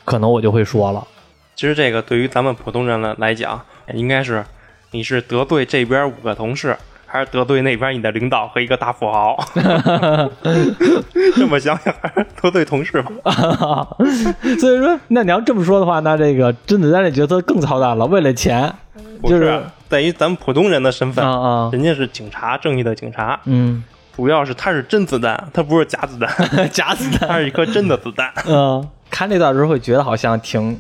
[0.05, 1.07] 可能我就会说了。
[1.57, 3.61] 其实这个对于咱们普通人来来讲，
[3.95, 4.45] 应该是
[4.93, 9.37] 你是得罪这边五个同事，还是得罪那边你的领导和一个大富豪？
[11.37, 13.87] 这么想想，还是得罪同事吧。
[14.59, 18.73] 所以说，那你要这么说的话，那这个甄子丹这角色更操蛋了，为了钱，
[19.21, 23.85] 不就是在于咱们普通人的身份，啊啊，人家是警察，正义的警察，嗯，
[24.21, 26.31] 主要是他是真子弹，他不是假子弹，
[26.69, 28.31] 假子弹，他是一颗真的子弹。
[28.47, 30.79] 嗯，看这段时候会觉得好像挺，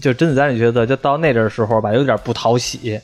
[0.00, 3.00] 就甄子丹这角色，就到那阵儿时候吧，有点不讨喜。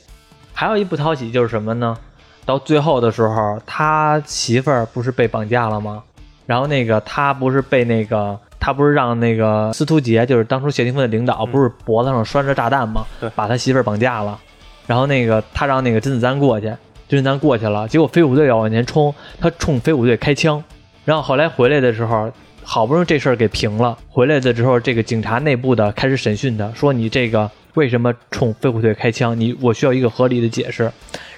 [0.53, 1.97] 还有一不讨喜就是什么呢？
[2.45, 6.01] 到最后的时候，他媳妇儿不是被绑架了吗？
[6.45, 13.05] 然后那个他不是被那个他不是让那个司徒杰，就是当初谢霆锋的领导，不是脖子上拴着炸弹吗？
[13.19, 14.39] 对把他媳妇儿绑架了。
[14.87, 16.73] 然后那个他让那个甄子丹过去，
[17.13, 20.63] 甄子丹过去了，结果飞虎队要往前冲，他冲飞虎队开枪。
[21.05, 22.31] 然后后来回来的时候，
[22.63, 29.39] 好不容易这事儿给平了，回来的时候，这个警察内部的开始审讯他，说你这个为什么冲飞虎队开枪？
[29.39, 30.91] 你我需要一个合理的解释。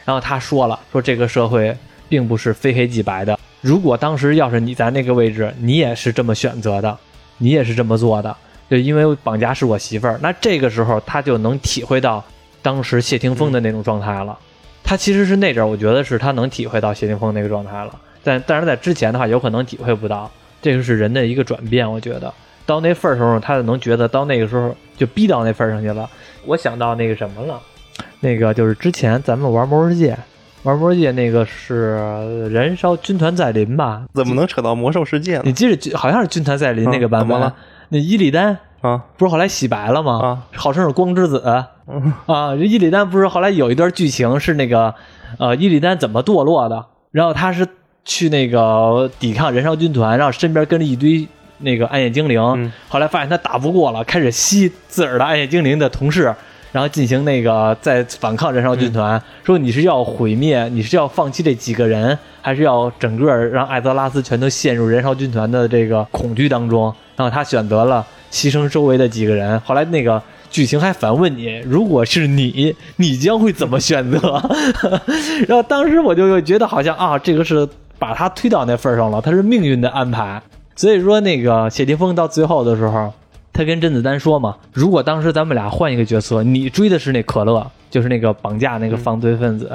[0.06, 1.76] 然后他说了，说这个社会
[2.08, 3.38] 并不是非黑即白的。
[3.60, 6.98] 如果当时要是你在那个位置，你也是这么选择的，
[7.38, 8.34] 你也是这么做的，
[8.70, 12.24] 就因为绑架是我媳妇儿，那这个时候他就能体会到
[12.62, 14.40] 当时谢霆锋的那种状态了。
[14.86, 17.92] 他其实是那阵儿，我觉得是他能体会到谢霆锋那个状态了。
[18.24, 20.30] 但但是在之前的话，有可能体会不到。
[20.62, 22.34] 这个是人的一个转变，我觉得
[22.66, 26.10] 到那份儿时候，他就能觉得到那个时候就逼到那份儿上去了。
[26.46, 27.60] 我想到那个什么了，
[28.22, 30.14] 那个就是之前咱们玩《魔兽世界》，
[30.64, 34.06] 玩《魔兽世界》那个是燃烧军团再临吧？
[34.14, 35.54] 怎么能扯到魔兽世界呢你？
[35.54, 37.56] 记得好像是军团再临那个版本啊怎么了？
[37.90, 40.20] 那伊利丹啊，不是后来洗白了吗？
[40.24, 41.66] 啊号称是光之子。
[41.88, 44.94] 嗯 啊，这伊里丹不是后来有一段剧情是那个
[45.38, 46.86] 呃伊里丹怎么堕落的？
[47.12, 47.68] 然后他是
[48.04, 51.28] 去那个抵抗燃烧军团，然后身边跟着一堆
[51.60, 56.34] 那个暗夜精灵，嗯后来发现他打不过了，开始吸自个儿的暗夜精灵的同事。
[56.72, 66.94] 然后进行那个在反抗燃烧军团，说你是要毁灭，你是要放弃这几个人，还是要整个让艾泽拉斯全都陷入燃烧军团的这个恐惧当中？
[67.16, 69.58] 然后他选择了牺牲周围的几个人。
[69.62, 70.22] 后来那个
[70.56, 74.42] 剧情还反问你，如果是你，你将会怎么选择？
[75.50, 77.68] 然后当时我就觉得好像啊，这个是
[78.00, 80.42] 把他推到那份儿上了，他是命运的安排。
[80.78, 83.12] 所以说，那个谢霆锋到最后的时候，
[83.52, 89.70] 他跟甄子丹说嘛，如果当时咱们俩换一个角色，你追的是那可乐，就是那个绑架那个犯罪分子，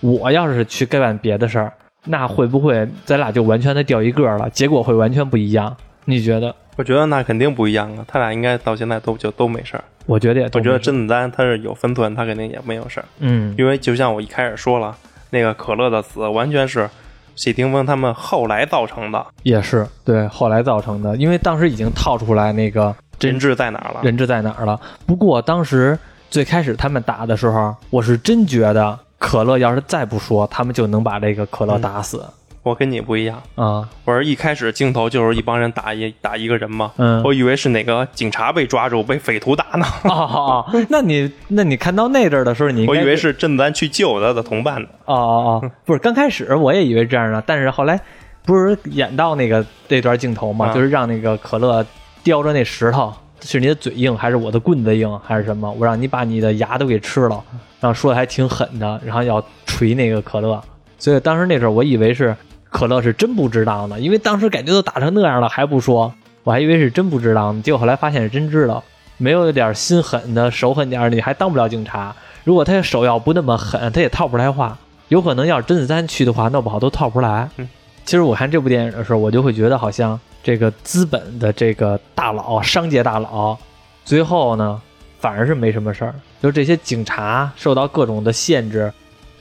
[0.00, 1.72] 我要是去干别的事儿，
[2.06, 4.50] 那会不会咱俩就完全的掉一个了？
[4.50, 5.76] 结果会完全不一样？
[6.06, 6.52] 你觉得？
[6.76, 9.84] 我觉得那肯定不一样啊，他俩应该到现在都就都没事儿。
[10.06, 13.54] 我觉得也都我觉得甄子丹他是有分寸，他肯定也没有事儿，嗯。
[13.56, 14.96] 因为就像我一开始说了，
[15.30, 16.88] 那个可乐的死完全是
[17.36, 24.00] 谢霆锋他们后来造成的，也是对后来造成的，因为当时已经套出来那个人质在哪儿了？
[24.02, 24.78] 人质在哪儿了。
[25.06, 25.98] 不过当时
[26.30, 32.24] 最开始他们打的时候，我是真觉得可乐要是再不说，他们就能把这个可乐打死
[32.64, 33.86] 我跟你不一样，啊。
[34.06, 44.88] 我是一开始镜头就是一帮人打一打一个人嘛，嗯我以为是哪个警察被抓住被匪徒打呢，哦哦，哦那你那你看到那阵儿的时候，你我以为是甄子丹去救他的同伴呢。
[45.04, 48.00] 哦哦哦， 不是，刚开始我也以为这样的，但是后来
[48.46, 51.84] 不是演到那个那段镜头嘛，啊就是让那个可乐
[52.22, 55.70] 叼着那石头，是你的嘴硬还是我的棍子硬还是什么？
[55.72, 57.44] 我让你把你的牙都给吃了，
[57.80, 60.58] 然后说的还挺狠的，然后要锤那个可乐，
[60.98, 62.34] 所以当时那时候我以为是
[62.74, 68.82] 可乐是真不知道呢，因为当时感觉都打成那样了还不说，我还以为是真不知道呢，结果后来发现是真知道，
[69.16, 72.12] 没有点心狠的手狠点你还当不了警察。
[72.42, 74.76] 如果他手要不那么狠，他也套不出来话。
[75.06, 77.48] 有可能要是甄子丹去的话，弄不好都套不出来。
[77.58, 77.68] 嗯
[78.04, 83.56] 其实我看这部电影的时候，我就会觉得好像这个资本的这个大佬、商界大佬，
[84.04, 84.82] 最后呢
[85.20, 88.92] 反而是没什么事儿，就这些警察受到各种的限制，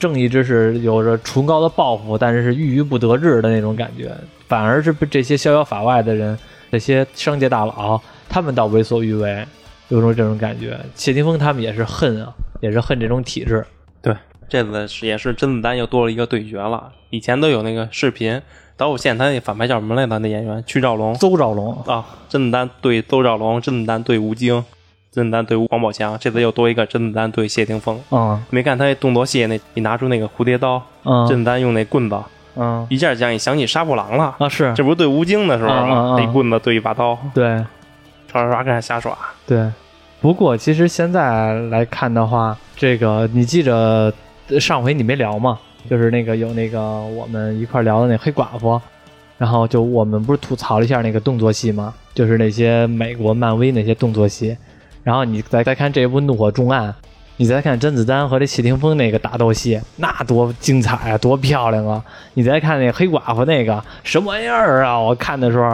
[0.04, 4.14] 正义之士有着崇高的抱负，但是是郁郁不得志的那种感觉，
[4.50, 6.38] 反而是被这些逍遥法外的人，
[6.70, 9.48] 这些商界大佬，他们倒为所欲为，
[9.88, 10.78] 有种这种感觉。
[10.94, 13.66] 谢霆锋他们也是恨啊，也是恨这种体制。
[14.02, 14.14] 对，
[14.50, 16.92] 这次是也是甄子丹又多了一个对决了。
[17.10, 18.42] 以前都有那个视频，
[18.76, 20.20] 导火线他那反派叫什么来着？
[20.20, 24.66] 那演员屈兆龙邹兆龙，啊，甄子丹对邹兆龙，甄子丹对吴京，
[25.14, 28.00] 甄子丹对王宝强，这次又多一个甄子丹对谢霆锋。
[28.10, 32.18] 嗯没看他那动作戏，那你拿出那个蝴蝶刀，嗯甄子丹用那棍子，
[32.56, 34.36] 嗯一下想想起杀破狼了。
[34.40, 36.16] 啊是，这不是对吴京的时候吗？
[36.18, 37.64] 嗯那棍子对一把刀，对
[38.32, 39.16] 刷刷刷跟他瞎耍。
[39.46, 39.70] 对。
[40.20, 44.12] 不过其实现在来看的话，这个你记着
[44.60, 45.60] 上回你没聊吗？
[45.90, 48.82] 就是那个有那个我们一块聊的那黑寡妇，
[49.38, 51.94] 然后就我们不是吐槽了一下那个动作戏吗？
[52.16, 54.56] 就是那些美国漫威那些动作戏，
[55.04, 56.90] 然后你再再看这部《怒火重案》，
[57.38, 62.04] 你再看甄子丹和这谢霆锋那个打斗戏，那多精彩啊，多漂亮啊！
[62.36, 65.00] 你再看那黑寡妇那个什么玩意儿啊？
[65.00, 65.66] 我看的时候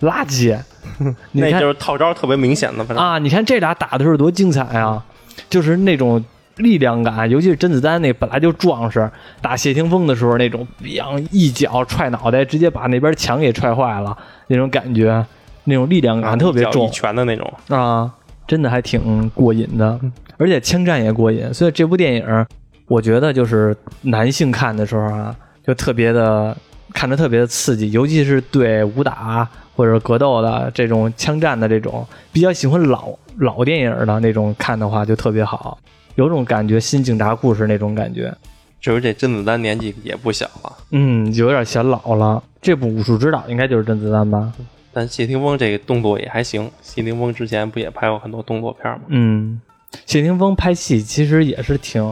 [0.00, 0.56] 垃圾。
[1.32, 5.04] 你看那就是套招特别明显的，啊，你看这俩打的时候多精彩啊！
[5.50, 6.24] 就是那种
[6.58, 9.10] 力量感，尤其是甄子丹那本来就壮实，
[9.42, 15.26] 打谢霆锋的时候那种，biang 一脚踹脑袋，直接把那边墙给踹坏了，那种感觉，
[15.64, 17.52] 那种力量感特别重拳的那种。
[17.68, 18.10] 啊，
[18.46, 19.98] 真的还挺过瘾的，
[20.36, 21.52] 而且枪战也过瘾。
[21.52, 22.46] 所以这部电影，
[22.86, 25.34] 我觉得就是男性看的时候啊，
[25.66, 26.56] 就特别的
[26.94, 35.76] 看着特别的刺激，尤其是对武打或者格斗的这种枪战的这种，比较喜欢老老电影的那种看的话，就特别好，
[36.14, 38.32] 有种感觉新警察故事那种感觉。
[38.78, 42.40] 就是这甄子丹年纪也不小了，嗯，有点显老了。
[42.62, 44.52] 这部武术指导应该就是甄子丹吧？
[44.96, 46.70] 但谢霆锋这个动作也还行。
[46.80, 49.00] 谢霆锋之前不也拍过很多动作片吗？
[49.08, 49.60] 嗯，
[50.06, 52.02] 谢霆锋拍戏其实也是挺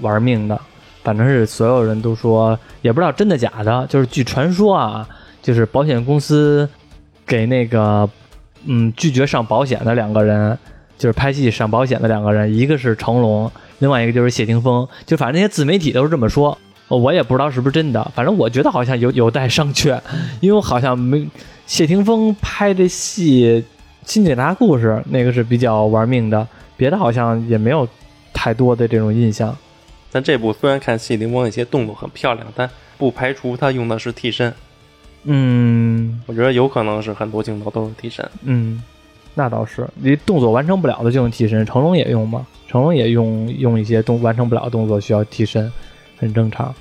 [0.00, 0.60] 玩命的，
[1.04, 5.08] 反正是所有人都说，也不知道真的假的，就是据传说啊，
[5.40, 6.68] 就是保险公司
[7.24, 8.10] 给那个
[8.64, 10.58] 嗯拒绝上保险的两个人，
[10.98, 16.58] 就是拍戏上保险的两个人，一个是成龙，另外一个就是谢霆锋，就反正那些自媒体都是这么说。
[16.88, 20.00] 我也不知道是不是真的，反正我觉得好像有有待商榷，
[20.40, 21.26] 因为我好像没
[21.66, 23.62] 谢霆锋拍的戏
[24.04, 27.88] 《新警察故事》那个是比较玩命的，别的好像也没有
[28.32, 29.56] 太多的这种印象。
[30.12, 32.68] 但这部虽然看谢霆锋一些动作很漂亮，但
[32.98, 34.52] 不排除他用的是替身。
[35.24, 38.28] 嗯我觉得有可能是很多镜头都是替身。
[38.42, 38.82] 嗯，
[39.34, 45.72] 那倒是，你动作完成不了的就用替身，成龙也用吗，成龙也用用一些动完成不了的动作需要替身，
[46.18, 46.74] 很正常。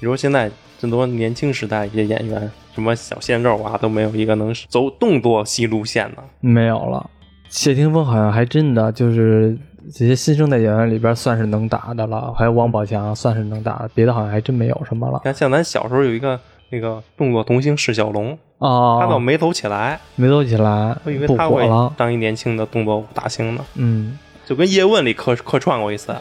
[0.00, 6.22] 比如现在这多年轻时代一些演员，什么小鲜肉啊，都没有一个能走动作戏路线的。
[6.40, 7.08] 没有了，
[7.48, 9.56] 谢霆锋好像还真的就是
[9.94, 15.24] 这些新生代演员里边算是能打的了，还有王宝强算是能打的，别的好像还真没有什么了你。
[15.24, 16.38] 看，像咱小时候有一个
[16.70, 21.66] 那个动作童星释小龙，哦，他倒没走起来，没走起来，我以为他会。
[21.96, 26.14] 当一年轻的动作大星呢，嗯，就跟叶问里客客串过一次，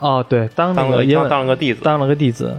[0.00, 1.80] 哦，对，当了当个叶问当了个弟子。
[1.84, 2.58] 当了个弟子。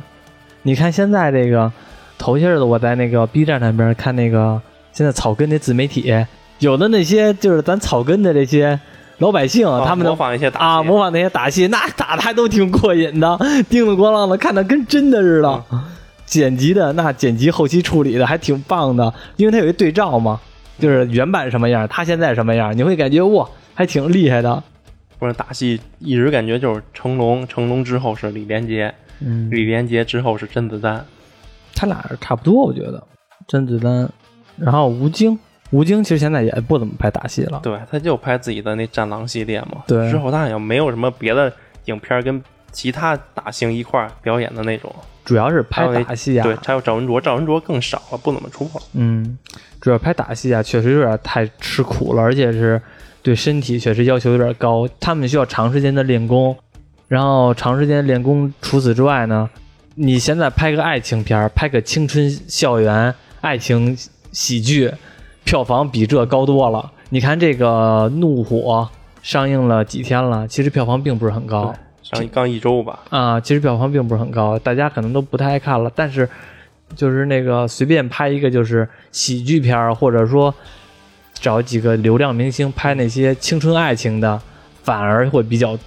[0.62, 1.72] 你看现在这个
[2.18, 4.62] 头些日子我在那个 B 站上边看那个
[4.94, 6.14] 现在草根的自媒体，
[6.60, 8.80] 有的那些就是咱草根的这些
[9.18, 15.64] 老百姓，他们模的仿一些打啊，模仿那些打戏，那打的还都挺过瘾的，叮了咣啷的，看的跟真的似的。
[16.26, 20.40] 剪辑的那剪辑后期处理的还挺棒的，因为它有一对照嘛，
[20.80, 24.64] 就是原版什么样，他现在什么样，你会感觉哇，还挺厉害的。
[25.22, 31.06] 不是打戏，一直感觉就是成龙，成龙之后是李连杰，嗯，李连杰之后是甄子丹。
[31.76, 33.04] 他俩差不多，我觉得。
[33.48, 34.10] 甄子丹，
[34.58, 35.38] 然后吴京，
[35.70, 37.60] 吴京其实现在也不怎么拍打戏了。
[37.62, 39.84] 对，他就拍自己的那《战狼》系列嘛。
[39.86, 41.54] 对之后他好像没有什么别的
[41.86, 44.92] 影片跟其他大星一块儿表演的那种。
[45.24, 48.82] 主要是拍打戏啊，对，还有赵文卓，赵文卓更少了，不怎么出口。
[48.94, 49.38] 嗯，
[49.80, 52.82] 主要拍打戏啊，确实有点太吃苦了，而且是
[53.22, 54.88] 对身体确实要求有点高。
[55.00, 56.56] 他们需要长时间的练功，
[57.08, 58.54] 然后长时间练功。
[58.62, 59.50] 除此之外呢，
[59.96, 63.98] 你现在拍个爱情片儿，拍个青春校园爱情
[64.32, 64.92] 喜剧，
[65.44, 66.92] 票房比这高多了。
[67.10, 68.90] 你看这个《怒火》
[69.22, 71.74] 上映了几天了，其实票房并不是很高。
[72.02, 75.90] 上刚一周吧，啊，其实票房并不是很高，大家可能都不太爱看了。
[75.96, 76.28] 但是，
[76.96, 80.54] 就是那个随便拍一个就是喜剧片儿，或者说
[81.42, 84.40] 找几个流量明星拍那些青春爱情的，
[84.84, 85.78] 反而会比较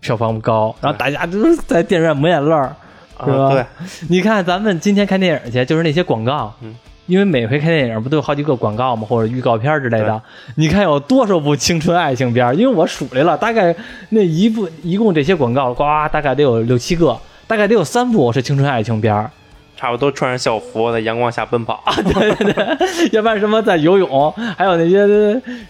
[0.00, 0.74] 票房高。
[0.80, 2.74] 然后大家都是在电影院抹眼泪儿。
[3.18, 3.64] 是吧啊，对，
[4.10, 6.74] 你看咱们今天看电影去，就是那些广告，嗯
[7.06, 10.20] 因为每回看电影不都有好几个广告吗，或者预告片之类的？
[10.56, 12.54] 你看有多少部青春爱情片儿？
[12.54, 13.74] 因为我数来了，大概
[14.10, 19.30] 那一部一共这些广告，呱，大概得有六七个，大概得有三部是青春爱情片儿，
[19.76, 21.82] 差不多穿上校服在阳光下奔跑。
[21.96, 25.06] 对 对对， 要不然什么在游泳，还有那些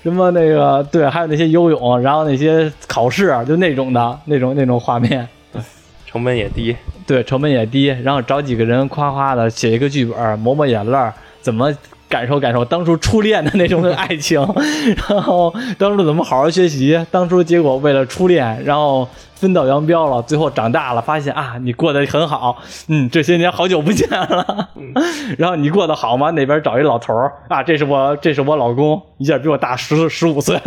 [0.03, 5.29] 什么那个对，还有那些游泳，然后那些考试，就那种的那种那种画面。
[5.53, 5.61] 对
[6.07, 6.75] 成本也低，
[7.07, 11.71] 对，成本也低，然后找几个人夸夸的写一个剧本，抹抹眼泪儿，怎么
[12.09, 14.40] 感受感受当初初恋的那种爱情，
[15.09, 22.57] 然后当初怎么好好学习，当初结果为了初恋，然后分道扬镳了，最后长大了发现啊，你过得很好，
[22.88, 24.69] 嗯，这些年好久不见了，
[25.37, 26.31] 然后你过得好吗？
[26.31, 30.61] 那边找一老头儿啊，这是我这是我老公，一下比我大十十五岁，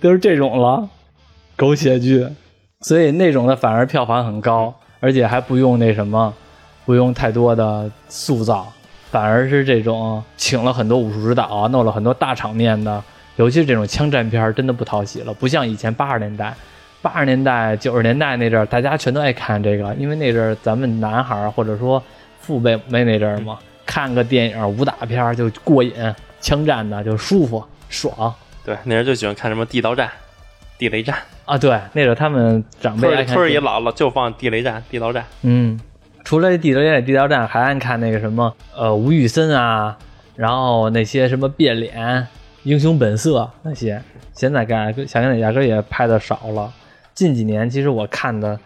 [0.00, 0.88] 都是这种了，
[1.56, 2.26] 狗血剧。
[2.80, 6.34] 所以那种的反而票房很高，而且还不用那什么，
[6.84, 8.70] 不用太多的塑造，
[9.14, 13.00] 反而是这种请了很多武术指导，弄了很多大场面的，
[13.36, 16.52] 尤其是这种枪战片儿，真的不讨喜了，不像以前八十年代、
[17.00, 22.02] 八十年代、九十年代那阵儿，大家全都爱看这个，因为那阵儿咱们男孩儿或者说
[22.40, 25.92] 父辈没那阵儿嘛，看个电影武打片儿就过瘾，
[26.40, 28.34] 枪战的就舒服爽。
[28.64, 30.10] 对，那人就喜欢看什么地道战、
[30.76, 31.16] 地雷战。
[31.44, 35.24] 啊，对，那阵儿他们长辈村儿村儿也老了，就放地雷战、地道战。
[35.42, 35.78] 嗯，
[36.24, 39.96] 除了地雷、地道战，还爱看那个什么呃吴宇森啊，
[40.34, 42.26] 然后那些什么变脸、
[42.62, 46.72] 英雄本色那些，现在干想想压根儿也拍的少了。
[47.12, 48.58] 近几年其实我看的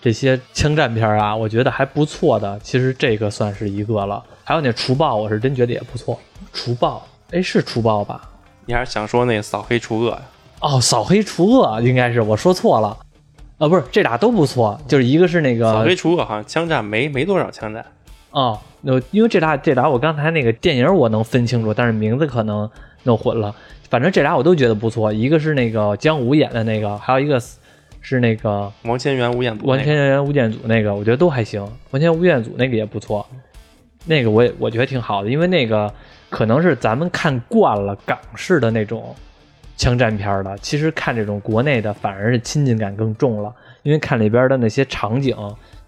[0.00, 4.24] 这些枪战片啊，我觉得还不错的，其实这个算是一个了。
[4.42, 6.18] 还有那除暴，我是真觉得也不错。
[6.52, 8.28] 除暴，哎，是除暴吧？
[8.64, 10.22] 你还是想说那扫黑除恶呀？
[10.60, 12.96] 哦，扫黑除恶应该是我说错了。
[13.62, 17.86] 啊，不是，这俩都不错，就是一个是那个扫黑除恶好像枪战没没多少枪战。
[18.32, 22.68] 哦，那因为这俩这俩我刚才那个电影我能分清楚，但是名字可能
[23.04, 23.54] 弄混了。
[23.88, 27.58] 反正这俩我都觉得不错，一个是那个姜武演的那个，还有一个是
[28.00, 31.60] 是那个王千源、吴彦祖那个，完全员吴彦祖那个，我觉得都还行。
[31.92, 33.24] 王千源吴彦祖那个也不错，
[34.06, 35.94] 那个我也我觉得挺好的，因为那个
[36.30, 39.14] 可能是咱们看惯了港式的那种
[39.82, 45.36] 枪战片儿了，其实看这种国内的反而是亲近感更重了，因为看里边的那些场景，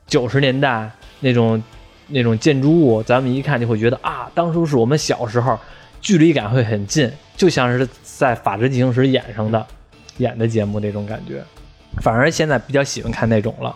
[0.04, 1.62] 九十年代那种
[2.08, 5.56] 那种建筑物，咱们一看就会觉得啊，当初是我们小时候，
[6.00, 9.64] 距离感会很近，就像是在《法制进行时》演上的
[10.16, 11.40] 演的节目那种感觉。
[12.02, 13.72] 反而现在比较喜欢看那种了。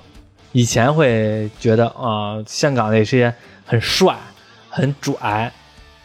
[0.50, 3.33] 以前会觉得啊、香港那些
[3.64, 4.16] 很帅、
[4.69, 5.52] 很拽，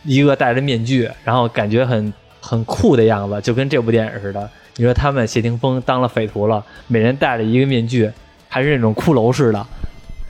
[0.03, 2.13] 一个戴着面具，然后感觉很
[2.43, 4.49] 很酷的样子，就跟这部电影似的。
[4.75, 8.11] 你说他们谢霆锋当了匪徒了，每人戴着一个面具，
[8.49, 9.65] 还是那种骷髅似的。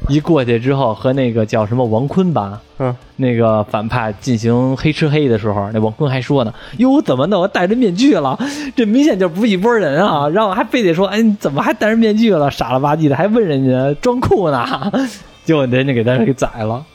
[0.09, 7.41] 一过去之后，和那个叫什么王坤吧，嗯，那个反派进行黑吃黑的时候，那王坤还说呢：“哟，怎么弄？
[7.41, 8.37] 我戴着面具了，
[8.75, 12.51] 这明显就不是一拨人啊！”然后还非得说：“哎，你怎么还戴着面具了？
[12.51, 14.91] 傻了吧唧的，还问人家装酷呢。
[15.45, 16.85] ”结果人家给他给宰了。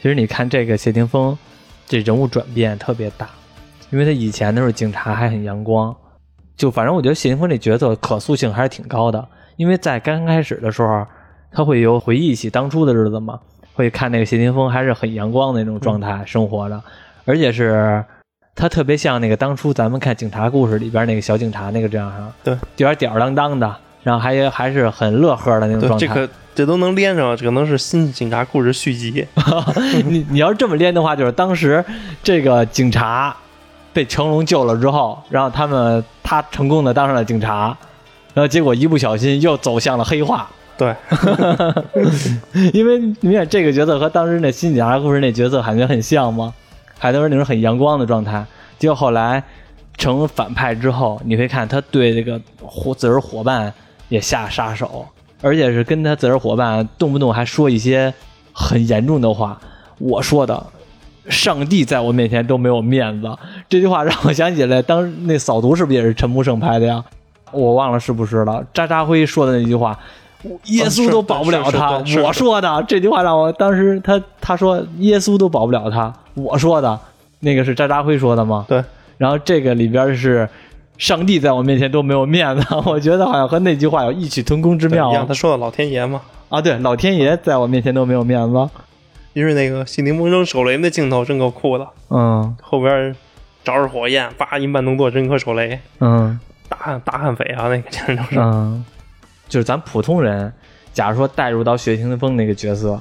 [0.00, 1.36] 其实你看这个谢霆锋，
[1.88, 3.28] 这人物转变特别大，
[3.90, 5.94] 因为他以前的时候警察还很阳光，
[6.56, 9.26] 就反正我觉得谢霆锋这角色可塑性还是挺高的，
[9.56, 11.06] 因为在刚开始的时候，
[11.52, 13.40] 他会有回忆起当初的日子嘛，
[13.74, 16.82] 会看那个谢霆锋还是很阳光的那种状态生活的，
[17.24, 18.04] 而且是
[18.54, 26.06] 他特别像那个当初咱们看警察故事里边那个小警察那个这样哈，对，有点吊儿郎当的，然后还还是很乐呵的那种，状态。
[26.06, 29.26] 这个这都能连上，这可能是新警察故事续集。
[30.04, 31.82] 你你要是这么连的话，就是当时
[32.22, 33.34] 这个警察
[33.92, 37.76] 被成龙救了之后，然后他们他成功的当上了警察，
[38.34, 40.48] 然后结果一不小心又走向了黑化。
[40.78, 40.94] 对，
[42.72, 46.54] 因为你看这个角色和当时那新警察故事那角色感觉很像吗？
[46.98, 48.44] 还都是那种很阳光的状态。
[48.78, 49.42] 结果后来
[49.98, 53.72] 成反派之后，你会看他对这个伙自个儿伙伴
[54.08, 55.06] 也下杀手，
[55.42, 58.12] 而且是跟他自个儿伙伴动不动还说一些
[58.52, 59.58] 很严重的话。
[59.98, 60.66] 我说的，
[61.30, 63.28] 上帝在我面前都没有面子。
[63.68, 67.02] 这句话让我想起来，当时那扫毒是不是也是陈木胜拍的呀？
[67.52, 68.64] 我忘了是不是了。
[68.74, 69.98] 渣渣辉说的那句话，
[70.66, 72.02] 耶稣都保不了他。
[72.22, 76.12] 我说的这句话让我当时他他说耶稣都保不了他。
[76.34, 76.98] 我说的
[77.40, 78.64] 那个是渣渣辉说的吗？
[78.68, 78.84] 对，
[79.18, 80.48] 然后这个里边是
[80.96, 85.26] 上帝在我面前都没有面子， 我觉得好像和那句话有异曲同工之妙一样。
[85.26, 86.20] 他说的老天爷嘛，
[86.50, 86.60] 啊。
[86.60, 88.70] 对，老天爷在我面前都没有面子。
[89.32, 92.56] 因为那个谢霆锋扔手雷那镜头真够酷的，嗯。
[92.60, 93.14] 后边
[93.62, 96.38] 着着火焰，叭一慢动作扔颗手雷，嗯。
[96.68, 98.38] 大汉大悍匪啊，那个简直就是。
[98.38, 98.84] 嗯，
[99.48, 100.52] 就是咱普通人，
[100.92, 103.00] 假如说带入到薛霆锋那个角色，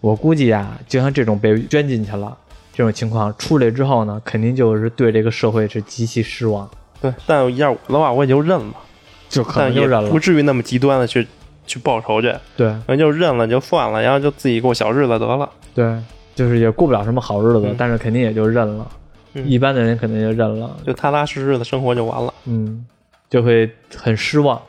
[0.00, 2.36] 我估计啊，就像这种被圈进去了
[2.72, 6.70] 这种情况，出来之后呢，肯定就是对这个社会是极其失望，
[7.00, 8.74] 对，但要我的话，我也就认了，
[9.28, 10.08] 就可能就认了。
[10.08, 10.20] 不。
[10.20, 11.26] 至于那么极端的去
[11.66, 12.72] 去报仇去，对。
[12.86, 15.50] 那就认了就算了，然后就自己过小日子得了。
[15.78, 15.96] 对，
[16.34, 18.84] 就是也过不了什么好日子，嗯但是肯定也就认了。
[19.34, 22.34] 嗯一般的人肯定就认了，就踏踏实实的生活就完了。
[22.46, 22.84] 嗯，
[23.30, 24.60] 就会很失望。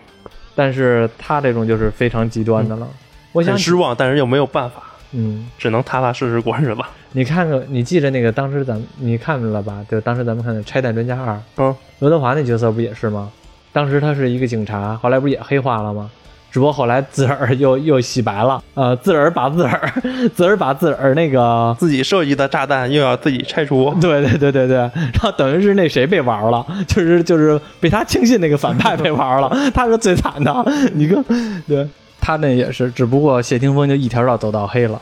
[0.54, 2.88] 但是他这种就是非常极端的了。
[3.32, 4.84] 我想很失望，但是又没有办法，
[5.14, 6.82] 嗯，只能踏踏实实过日子。
[7.14, 9.84] 你看看，你记着那个当时咱们你看了吧？
[9.90, 13.32] 就当时咱们看的《拆弹专家二》，嗯，刘德华那角色不也是吗？
[13.72, 16.12] 当时他是一个警察，后来不是也黑化了吗？
[16.52, 19.92] 只不过后来自个儿又又洗白了，呃，自个儿把自个儿，
[20.34, 30.66] 自个儿把自个儿那个，自己设计的炸弹又要自己拆除，对对对对对，然后等于是那谁被玩了，就是就是被他轻信那个反派被玩了，他是最惨的。
[30.94, 31.24] 你看，
[31.68, 31.88] 对
[32.20, 35.02] 他那也是，只不过谢霆锋就一条道走到黑了，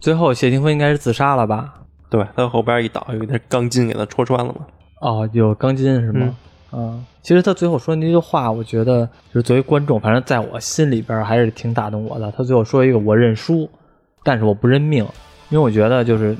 [0.00, 1.74] 最后谢霆锋应该是自杀了吧？
[2.10, 4.60] 对他后边一倒，有一根钢筋给他戳穿了嘛。
[5.00, 6.20] 哦，有钢筋是吗？
[6.22, 6.34] 嗯，
[7.22, 12.32] 其实他最后说那句话，我觉得就是作为观众，反正在我心里边还是挺打动我的。
[12.36, 13.68] 他最后说一个“我认输，
[14.22, 15.04] 但是我不认命”，
[15.50, 16.36] 因为我觉得就是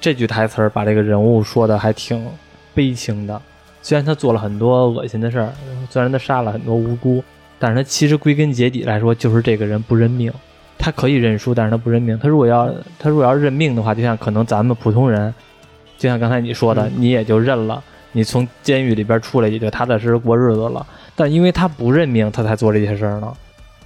[0.00, 2.26] 这句台词儿把这个人物说的还挺
[2.74, 3.40] 悲情的。
[3.82, 5.52] 虽然他做了很多恶心的事儿，
[5.88, 7.22] 虽然他杀了很多无辜，
[7.58, 10.32] 但是他其实归根结底来说，就是这个人不认命。
[10.78, 12.18] 他可以认输，但是他不认命。
[12.18, 15.32] 他如果要他如果要认命的话，就像可能咱们普通人，
[15.98, 17.82] 就像刚才你说的，嗯你也就认了。
[18.12, 20.86] 你从监狱里边出来，也就踏踏实实过日子了。
[21.14, 23.32] 但因为他不认命，他才做这些事儿呢。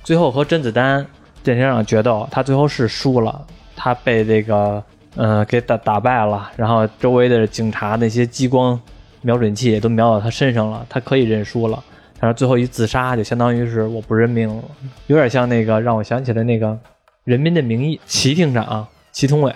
[0.03, 1.05] 最后和甄子丹
[1.43, 3.45] 电视上决斗，他最后是输了，
[3.75, 4.83] 他被这个
[5.17, 8.79] 呃给打打败了，然后周围的警察那些激光
[9.23, 11.83] 瞄准器也都瞄到他身上了，他可以认输了。
[12.21, 14.63] 但是最后一自杀，就相当于是我不认命了，
[15.09, 16.69] 有点像那个让我想起了那个
[17.25, 19.53] 《人民的名义》齐厅长祁同伟，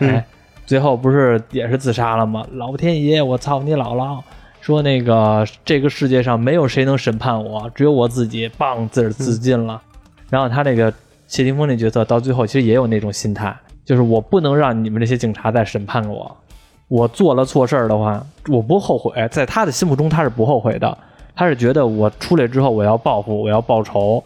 [0.66, 2.46] 最后不是也是自杀了吗？
[2.52, 4.20] 老天爷，我操你姥姥！
[4.68, 9.80] 说那个这个世界上没有谁能审判我，只有我自己，棒自儿自尽了。
[10.28, 10.92] 然后他那个
[11.26, 16.36] 谢霆锋那角色到最后其实也有那种心态，就是我不能让你们这些警察再审判我，
[16.88, 19.10] 我做了错事儿的话，我不后悔。
[19.30, 20.98] 在他的心目中，他是不后悔的，
[21.34, 24.22] 他是觉得我出来之后我要报复，我要报仇，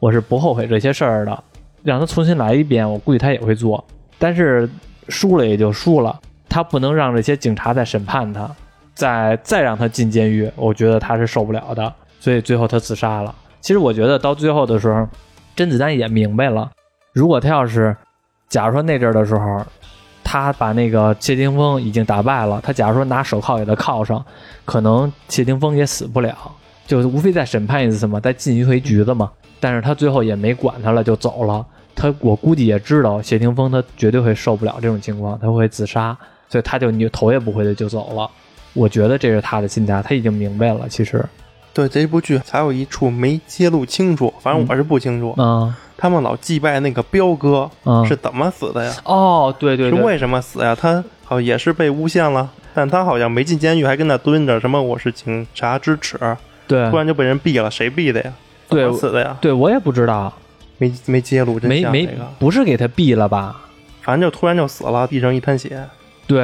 [0.00, 1.44] 我是不后悔这些事儿的。
[1.82, 3.82] 让他重新来一遍，我估计他也会做，
[4.18, 4.68] 但是
[5.08, 8.54] 输了也就输了，他不能让这些警察再审判他。
[8.98, 13.32] 再再让他进监狱，我觉得他是受不了的，所以最后他自杀了。
[13.60, 15.06] 其实我觉得到最后的时候，
[15.54, 16.68] 甄子丹也明白了，
[17.12, 17.96] 如果他要是，
[18.48, 19.64] 假如说那阵儿的时候，
[20.24, 24.24] 他把那个谢霆锋已经打败了，他假如说拿手铐给他铐上，
[24.64, 26.36] 可能谢霆锋也死不了，
[26.84, 29.30] 就无非再审判一次嘛，再进一回局子嘛。
[29.60, 31.64] 但是他最后也没管他了，就走了。
[31.94, 36.18] 他我估计也知道谢霆锋他绝对会受不了这种情况，他会自杀，
[36.48, 38.28] 所以他就扭头也不回的就走了。
[38.74, 40.86] 我觉得这是他的心态，他已经明白了。
[40.88, 41.24] 其实，
[41.72, 48.94] 对这部剧还有一处没揭露清楚，反正我是不清楚，嗯他们老祭拜那个彪哥嗯，是怎么死的呀？
[49.04, 50.72] 哦，对对对，是为什么死呀？
[50.72, 56.16] 他好也是被诬陷了，但他好像没进监狱，还跟那蹲着，什么我是警察之耻，
[56.68, 58.32] 对突然就被人毙了，谁毙的呀？
[58.68, 59.36] 怎对么死的呀？
[59.40, 60.32] 对，我也不知道，
[60.76, 63.60] 没没揭露真相这个，不是给他毙了吧？
[64.02, 65.84] 反正就突然就死了，地上一滩血。
[66.28, 66.38] 对，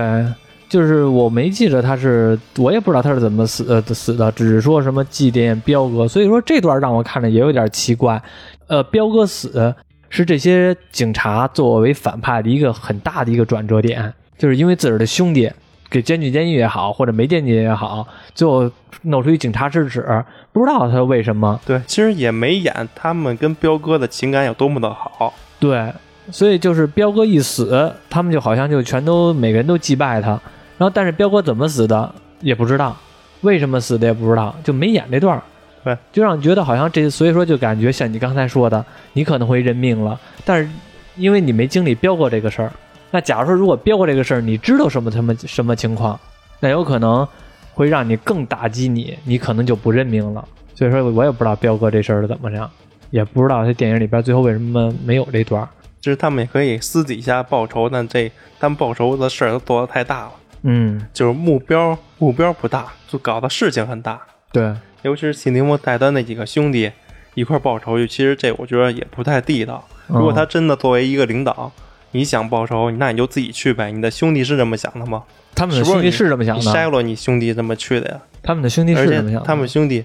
[0.74, 8.20] 就是我没记着他是，我也不知道他是怎么死呃死的，只是说什么祭奠彪哥，所以说这段让我看着也有点奇怪。
[8.66, 9.72] 呃，彪哥死
[10.08, 15.48] 是这些警察作为反派的一个很大的一个转折点，就是因为自个儿的兄弟
[15.88, 18.04] 给监禁监狱也好，或者没监禁也好，
[18.34, 18.68] 最后
[19.02, 21.60] 弄出一警察之耻，不知道他为什么。
[21.64, 25.32] 对，其实也没演他们跟彪哥的情感有多么的好。
[25.60, 25.92] 对，
[26.32, 30.40] 所以就是彪哥一死，他们就好像就全都每个人都祭拜他，
[30.78, 32.96] 然后但是彪哥怎么死的也不知道，
[33.42, 35.42] 为什么死的也不知道，就没演这段儿。
[35.84, 40.68] 对，就让你觉得好像这，所以说就感觉像你刚才说的，你可能会认命了，但是
[41.16, 42.72] 因为你没经历彪哥这个事儿，
[43.10, 46.18] 那假如说如果彪哥这个事儿你知道什么什么什么情况，
[46.58, 47.28] 那有可能
[47.74, 50.42] 会让你更打击你，你可能就不认命了。
[50.74, 52.68] 所以说我也不知道彪哥这事儿是怎么样，
[53.10, 55.68] 也不知道他电影里边最后为什么没有这段儿。
[56.00, 60.32] 其实他们也可以私底下报仇，但这他们报仇的事儿都做得太大了，
[60.64, 64.20] 嗯，就是目标目标不大，就搞的事情很大。
[64.50, 66.90] 对，尤其是谢霆锋带他那几个兄弟
[67.34, 69.86] 一块报仇，其实这我觉得也不太地道。
[70.06, 71.70] 如果他真的作为一个领导，
[72.12, 73.90] 你想报仇，那你就自己去呗。
[73.90, 75.24] 你的兄弟是这么想的吗？
[75.54, 78.20] 他们的兄弟是这么想你筛的，落你兄弟这么去的呀？
[78.42, 80.04] 他们的兄弟是这么想的，他们兄弟，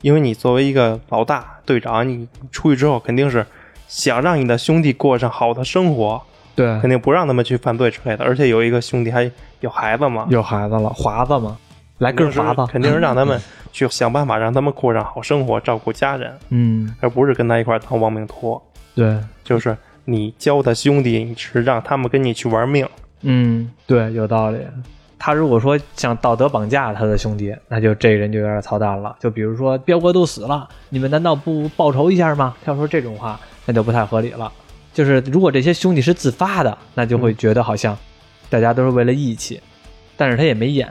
[0.00, 3.46] 因为你作为一个老大队长，你出去之后肯定是
[3.88, 6.22] 想让你的兄弟过上好的生活，
[6.56, 8.24] 对肯定不让他们去犯罪之类的。
[8.24, 9.30] 而且有一个兄弟还
[9.60, 11.56] 有孩子嘛，有孩子了，华子嘛，
[11.98, 13.40] 来根华子，肯定是让他们
[13.72, 18.60] 去想办法让他们过上好生活，照顾家人，嗯，而不是跟他一块儿当亡命徒。
[18.94, 19.76] 对，就是
[20.06, 22.88] 你教他兄弟，你是让他们跟你去玩命。
[23.20, 24.58] 嗯，对，有道理。
[25.18, 29.16] 他如果说想道德绑架他的兄弟，那就这人就有点操蛋了。
[29.18, 32.54] 就比如说彪哥都死了，你们难道不报仇一下吗？
[32.64, 34.52] 他要说这种话，那就不太合理了。
[34.96, 37.94] 就是如果这些兄弟是自发的，那就会觉得好像
[38.48, 39.60] 大家都是为了义气，
[40.16, 40.88] 但是他也没演，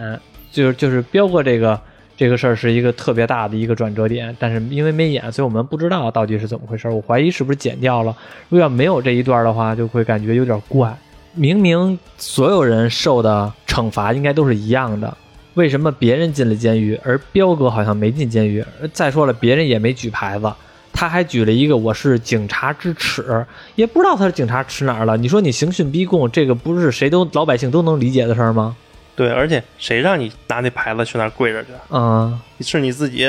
[0.51, 1.81] 就是就是彪哥这个
[2.15, 6.87] 这个事儿是一个特别大的一个转折点，但是因为没演，所以我们不知道到底是怎么回事。
[6.87, 8.15] 我怀疑是不是剪掉了。
[8.49, 10.95] 如果要没有这一段的话，就会感觉有点怪。
[11.33, 15.17] 明明所有人受的惩罚应该都是一样的，
[15.55, 18.63] 为什么别人进了监狱，而彪哥好像没进监狱？
[18.93, 20.53] 再说了，别人也没举牌子，
[20.95, 25.17] 他还举了一个“我是警察之耻”，也不知道他是警察耻哪儿了。
[25.17, 28.77] 你说你刑讯逼供，这个不是谁都老百姓都能理解的事儿吗？
[29.13, 31.71] 对，而且谁让你拿那牌子去那儿跪着去？
[31.89, 33.27] 嗯，是你自己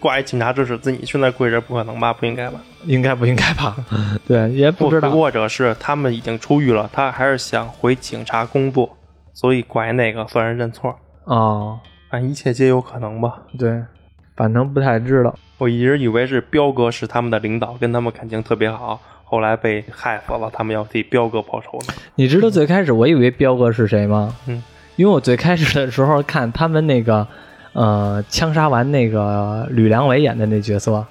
[0.00, 2.12] 挂一警察之耻，自己去那儿跪着，不可能吧？
[2.12, 2.60] 不应该吧？
[2.84, 3.76] 应该不应该吧？
[4.26, 5.10] 对，也不知道。
[5.10, 8.96] 或者是他们已经出狱了，他还是想回警察工作，
[9.34, 10.94] 所以拐那个算是认错。
[11.24, 11.78] 哦，
[12.10, 13.42] 啊，一切皆有可能吧。
[13.58, 13.82] 对，
[14.38, 15.34] 反正不太知道。
[15.58, 21.94] 我一直以为是彪哥是他们的领导，跟他们感情特别好，后来被害死了，他们要替彪哥报仇呢。
[22.14, 24.32] 你知道最开始我以为彪哥是谁吗？
[24.46, 24.62] 嗯，
[24.94, 27.26] 因为我最开始的时候看他们那个，
[27.72, 31.04] 呃，枪杀完那个吕良伟演的那角色，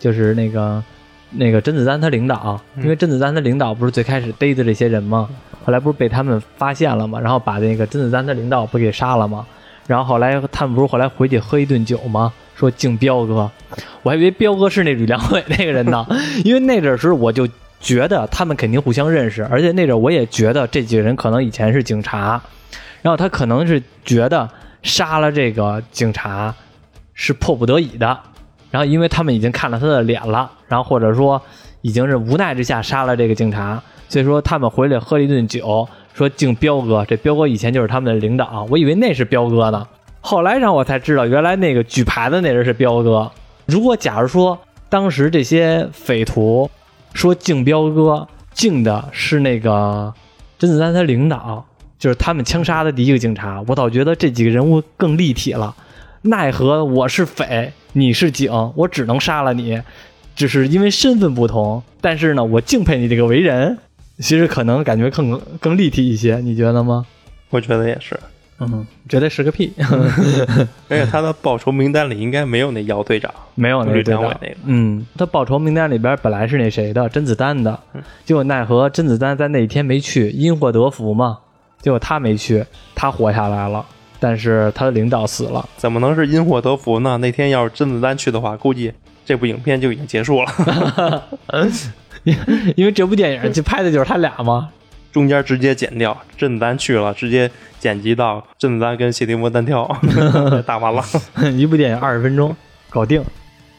[0.00, 0.82] 就是那个
[1.30, 5.28] 那个甄子丹他领导，因为甄子丹他领导不是最开始逮的这些人吗？
[5.64, 7.20] 后来不是被他们发现了吗？
[7.20, 9.46] 然后把那个甄子丹他领导不给杀了吗？
[9.86, 12.32] 然后后来他们不是后来回去喝一顿酒吗？
[12.54, 13.50] 说敬彪哥，
[14.02, 16.06] 我还以为彪哥是那吕良伟那个人呢，
[16.44, 17.48] 因为那阵儿时候我就
[17.80, 22.40] 觉得他们肯定互相认识，而且那阵儿我也觉得这几个人可能以前是警察，
[23.02, 24.48] 然后他可能是觉得
[24.82, 26.54] 杀了这个警察
[27.14, 28.18] 是迫不得已的，
[28.70, 31.40] 然后因为他们已经看了他的脸了，然后或者说
[31.80, 39.86] 已经是无奈之下杀了这个警察，所以说他们回来喝了一顿酒，说敬彪哥，这彪哥以前就是他们的领导，我以为那是彪哥呢，
[40.22, 43.30] 后来让我才知道，原来那个举牌的那人是彪哥。
[43.66, 44.58] 如果假如说
[44.88, 46.70] 当时这些匪徒
[47.12, 50.14] 说敬彪哥，敬的是那个
[50.58, 51.66] 甄子丹他领导，
[51.98, 55.74] 就是他们枪杀的第一个警察，我倒觉得这几个人物更立体了。
[56.22, 59.82] 奈何我是匪，你是警，我只能杀了你，
[60.36, 61.82] 只是因为身份不同。
[62.00, 63.76] 但是呢，我敬佩你这个为人，
[64.18, 67.04] 其实可能感觉更更立体一些，你觉得吗？
[67.50, 68.18] 我觉得也是，
[68.70, 69.72] 嗯，绝对是个屁，
[70.88, 74.22] 而且他的报仇名单里应该没有那姚队长，没有那队长。
[74.22, 74.56] 那个。
[74.64, 77.78] 嗯，他报仇名单里边本来是那谁的甄子丹的，
[78.24, 81.38] 结果奈何甄子丹在那一天没去，因祸得福嘛，
[81.80, 83.84] 结果他没去，他活下来了，
[84.20, 85.68] 但是他的领导死了。
[85.76, 87.18] 怎么能是因祸得福呢？
[87.18, 88.92] 那天要是甄子丹去的话，估计
[89.24, 91.22] 这部影片就已经结束了，
[92.24, 92.36] 因
[92.76, 94.68] 因为这部电影就拍的就是他俩嘛，
[95.12, 99.86] 中间直接剪掉，甄子丹去了，直接剪辑到甄子丹跟谢霆锋单挑，
[100.66, 101.04] 打完了。
[101.54, 102.56] 一部电影二十分钟
[102.88, 103.22] 搞定。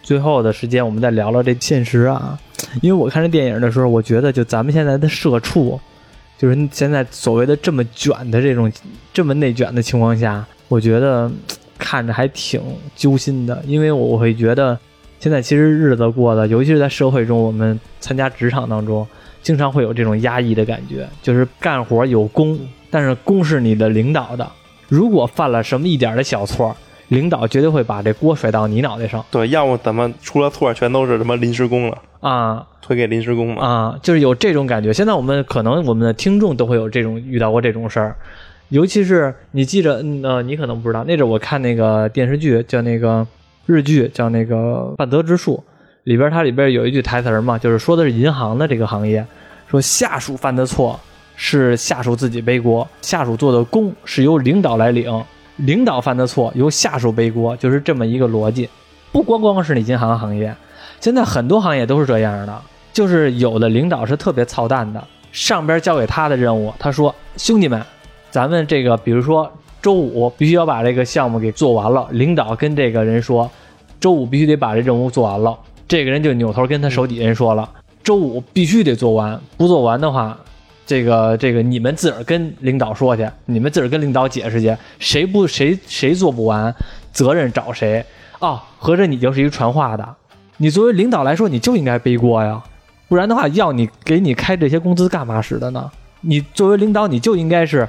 [0.04, 2.38] 最后的时间，我们再聊聊这现实啊，
[2.82, 5.80] 因为我看这电影的时候，我觉得就咱们现在的社畜，
[6.38, 8.70] 就是现在所谓的这么卷的这种
[9.14, 11.32] 这么内卷的情况下，我觉得
[11.78, 12.62] 看着还挺
[12.98, 14.78] 揪心的，因为我会觉得
[15.22, 19.08] 现在其实日子过的，尤其是在社会中，我们参加职场当中，
[19.44, 24.50] 经常会有这种压抑的感觉，就是干活有功，但是功是你的领导的，
[24.88, 26.76] 如果犯了什么一点的小错，
[27.10, 32.66] 领导绝对会把这锅甩到你脑袋上对，要么怎么出了错全都是什么临时工了，啊。
[32.86, 33.66] 推给临时工嘛。
[33.66, 34.92] 啊，就是有这种感觉。
[34.92, 38.14] 现在我们可能我们的听众都会有这种遇到过这种事儿，
[38.68, 43.26] 尤其是你记着，嗯呃，你可能不知道，那阵我看那个电视剧叫那个
[43.66, 45.64] 日剧叫那个《半泽直树》，
[46.04, 49.26] 里边它里边有一句台词嘛，就是说的是银行的这个行业，
[49.68, 51.00] 说下属犯的错
[51.36, 55.24] 是下属自己背锅，下属做的功是由领导来领，
[55.56, 58.70] 领导犯的错由下属背锅，就是这么一个逻辑。
[59.14, 60.54] 不光光是你银行行业，
[61.00, 62.62] 现在很多行业都是这样的。
[62.92, 65.02] 就是有的领导是特别操蛋的，
[65.32, 67.82] 上边交给他的任务，他说：“兄弟们，
[68.30, 69.52] 咱们这个比如说
[69.82, 73.50] 周五必须要把这个项目给做完了。”领导跟这个人说
[74.00, 77.70] ：“周五必须得把这任务做完了。”这个人就扭头跟他手底下人说了
[78.04, 80.38] ：“周五必须得做完，不做完的话，
[80.86, 86.74] 这个这个你们自个儿跟领导说去，你们自个儿跟领导解释去，谁不谁谁做不完，
[87.12, 88.04] 责任找谁
[88.40, 88.64] 啊？
[88.78, 90.16] 合着你就是一个传话的，
[90.58, 92.62] 你作为领导来说，你就应该背锅呀。”
[93.10, 95.92] 不然的话，要你给你开这些工资干嘛使的呢？
[96.22, 97.88] 你作为领导，你就应该是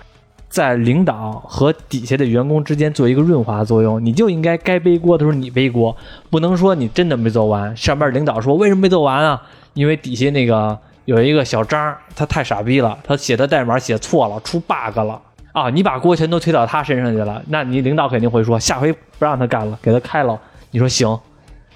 [0.54, 5.96] 在领导和底下的员工之间做一个润滑作用，你就应该该背锅的时候你背锅，
[6.30, 7.76] 不能说你真的没做完。
[7.76, 9.42] 上边领导说为什么没做完啊？
[9.72, 15.68] 因为底下那个有一个小张，他太傻逼了，他写的代码写错了，出 bug 了啊！
[15.70, 20.38] 你把锅全都推到他身上去了，那你领导肯定会说下回不让他干了，给他开了。
[20.70, 21.18] 你说行？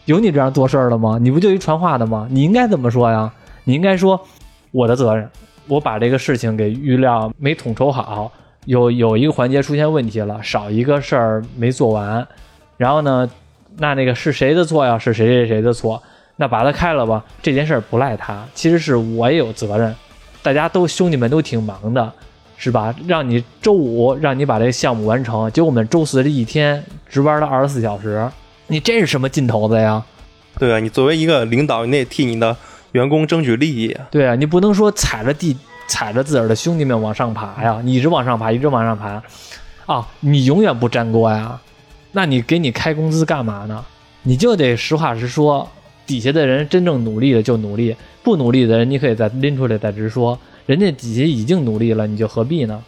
[0.04, 1.18] 有你这样做事儿的吗？
[1.20, 2.28] 你不就一传话的吗？
[2.30, 3.32] 你应该怎么说呀？
[3.64, 4.20] 你应该说
[4.70, 5.28] 我的责任，
[5.66, 8.30] 我把这个事情给预料没统筹好，
[8.68, 12.28] 有有一个环节出现问题了，少一个事儿没做完，
[12.76, 13.26] 然后呢，
[13.78, 14.98] 那那个是谁的错呀？
[14.98, 16.02] 是谁谁谁的错？
[16.36, 19.94] 那把他开了吧，这件事儿不赖他，其实是我也有责任。
[20.42, 22.12] 大家都兄弟们都挺忙的，
[22.58, 22.94] 是吧？
[23.06, 28.30] 让你周五让你把这个项目完成，结果我们周四这一天值班了二十四小时，
[28.66, 30.04] 你这是什么劲头子呀？
[30.58, 32.54] 对啊，你作为一个领导，你得替你的。
[32.92, 35.54] 员工争取利益，对啊，你不能说踩着地
[35.88, 39.20] 踩着自个儿的兄弟们往上爬呀，你一直往上爬，一直往上爬，
[39.86, 41.60] 啊，你永远不沾锅呀，
[42.12, 43.84] 那你给你开工资干嘛呢？
[44.22, 45.68] 你就得实话实说，
[46.06, 52.80] 底下的人真正努力的就努力，不努力的人你可以再拎出来再直说，人家底下已经努力了，你就何必呢？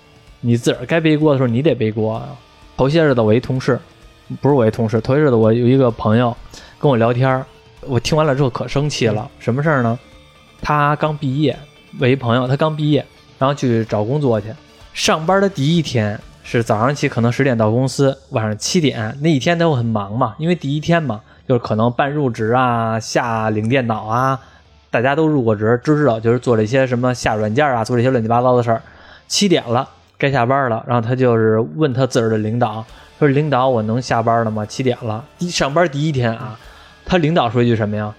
[0.42, 2.28] 你自个儿该背锅的时候你得背锅啊。
[2.76, 3.78] 头些日子我一同事，
[4.40, 6.34] 不是我一同事，头些日子我有一个朋友
[6.78, 7.44] 跟我聊天。
[7.82, 9.98] 我听完了之后可生气了，什么事儿呢？
[10.62, 11.58] 他刚毕业，
[11.98, 13.04] 我一朋友，他刚毕业，
[13.38, 14.48] 然后去找工作去。
[14.94, 24.38] 上班的第一天是早上起，可能十点到公司，晚上七点那一天都很忙嘛，因为第一天嘛，就是可能办入职啊、下领电脑啊，
[24.90, 28.82] 大家都入过职，知道就是做这些什么下软件啊，做这些乱七八糟的事儿。
[29.26, 29.88] 七点了，
[30.18, 32.84] 该下班了，然后他就是问他自个儿的领导，
[33.18, 34.66] 说：“领导，我能下班了吗？
[34.66, 36.58] 七点了，第上班第一天啊。”
[37.06, 38.12] 他领导说一句什么呀？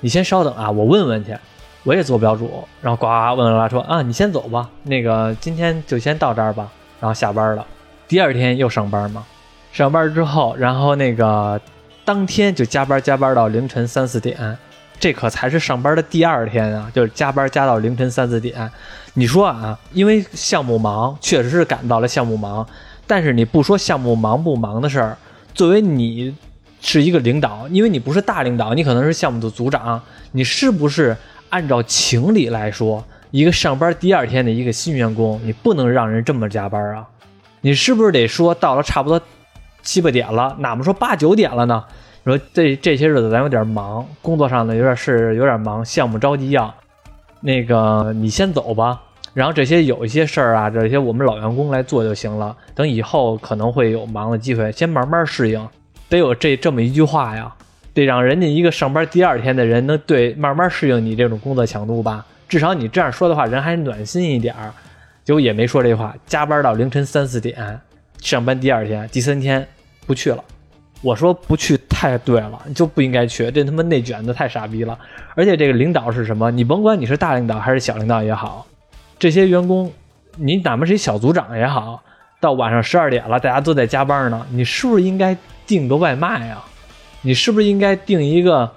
[0.00, 1.36] 你先稍等啊，我问问去，
[1.84, 2.64] 我也做不了主。
[2.80, 6.70] 然后呱呱问了说啊，你先走吧，那个今天就先到这儿吧。
[7.00, 7.66] 然后下班了，
[8.06, 9.24] 第二天又上班嘛。
[9.72, 11.60] 上班之后，然后那个
[12.04, 14.56] 当天就加班加班到凌晨三四点，
[14.98, 18.70] 这可才是上班的第二天啊，就是加班加到凌晨三四点。
[19.14, 22.66] 你说啊，因为项目忙，确实是赶到了项目忙，
[23.06, 25.16] 但是你不说项目忙不忙的事儿，
[25.54, 26.34] 作为你。
[26.82, 30.00] 是一个领导，因为你不是大领导，你可能是项目的组长，
[30.32, 31.14] 你是不是
[31.50, 37.06] 按照情理来说，一个上班第二天的一个新员工，你不能让人这么加班啊？
[37.60, 39.20] 你是不是得说到了差不多
[39.82, 41.84] 七八点了，哪怕说八九点了呢？
[42.24, 46.72] 说这这些日子咱有点忙，工作上呢有点事，有点忙，项目着急要，
[47.40, 49.00] 那个你先走吧。
[49.32, 52.56] 然后这些有一些事儿啊，这些我们老员工来做就行了。
[52.74, 55.68] 等以后可能会有忙的机会，先慢慢适应。
[56.08, 57.54] 得有这这么一句话呀，
[58.00, 62.26] 得让人家一个上班第二天的人能对慢慢适应你这种工作强度吧。
[62.48, 64.72] 至少你这样说的话，人还暖心一点儿。
[65.24, 67.80] 结果也没说这话，加班到凌晨三四点，
[68.20, 69.64] 上班第二天、第三天
[70.06, 70.42] 不去了。
[71.02, 74.98] 我说不去太对了，就不应该去，这他妈内卷的太傻逼了。
[75.34, 76.50] 而且这个领导是什么？
[76.50, 78.66] 你甭管你是大领导还是小领导也好，
[79.18, 79.92] 这些员工，
[80.36, 82.02] 你哪怕是一小组长也好，
[82.40, 85.36] 到晚上十二点了，大家都在加班呢，你是不是应该？
[85.66, 86.64] 订个外卖啊，
[87.22, 88.70] 你是不是应该定一个？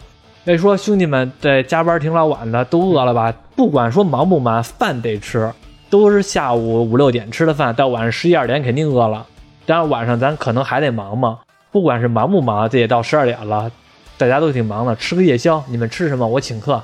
[0.43, 3.33] 别说兄弟们在加班挺老晚的，都饿了吧？
[3.55, 5.49] 不管说忙不忙，饭得吃，
[5.89, 9.25] 都是下午五六点吃的饭，到晚上十一二点肯定饿了。
[9.65, 11.39] 但是晚上咱可能还得忙嘛，
[11.71, 13.71] 不管是忙不忙，这也到十二点了，
[14.17, 16.27] 大家都挺忙的，吃个夜宵，你们吃什么？
[16.27, 16.83] 我请客，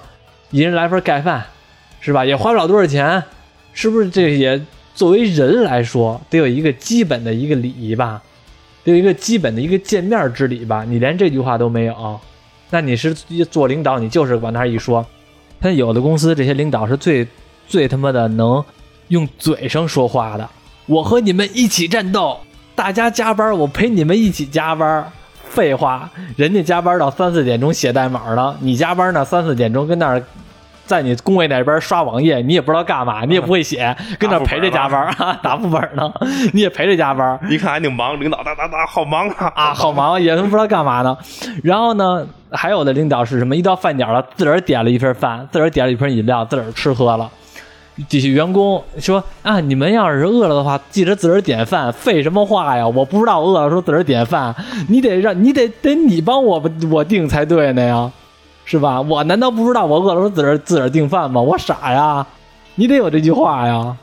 [0.51, 1.43] 一人来份盖饭，
[1.99, 2.23] 是吧？
[2.23, 3.21] 也花不了多少钱，
[3.73, 4.09] 是不是？
[4.09, 4.61] 这也
[4.95, 8.21] 作为人来说，得有一个基本的一个礼仪吧，
[8.89, 10.83] 就一个基本的一个见面之礼吧。
[10.83, 12.19] 你连这句话都没有，
[12.71, 13.13] 那你是
[13.51, 15.05] 做领导，你就是往那儿一说。
[15.61, 17.27] 他有的公司这些领导是最
[17.67, 18.63] 最他妈的能
[19.09, 20.49] 用嘴上说话的，
[20.87, 22.39] 我和你们一起战斗，
[22.73, 25.11] 大家加班，我陪你们一起加班。
[25.43, 30.23] 废话，人家加班到三四点钟写代码呢，你加班呢三四点钟跟那儿
[30.89, 36.11] 在你工位那边刷网页，你也不知道干嘛，你也不会写，跟那儿陪着加班 啊，打副本呢，
[36.51, 37.39] 你也陪着加班。
[37.47, 41.15] 一看还挺忙，领导哒哒哒，好忙啊啊，好忙，也不知道干嘛呢。
[41.63, 43.55] 然后呢，还有的领导是什么？
[43.55, 47.29] 一到饭点了，自个儿点了一份饭，自个儿点了一瓶饮料，自个儿吃喝了。
[48.07, 51.93] 底下员工说啊，你们要是饿了的话，记得自个儿点饭。
[51.93, 52.87] 废什么话呀？
[52.87, 54.55] 我不知道饿了说自个儿点饭，
[54.87, 58.11] 你得让你得得你帮我我订才对呢呀，
[58.69, 59.01] 是吧？
[59.01, 61.41] 我难道不知道我饿了说自个儿自个儿订饭吗？
[61.41, 62.25] 我傻呀？
[62.75, 63.97] 你得有这句话呀。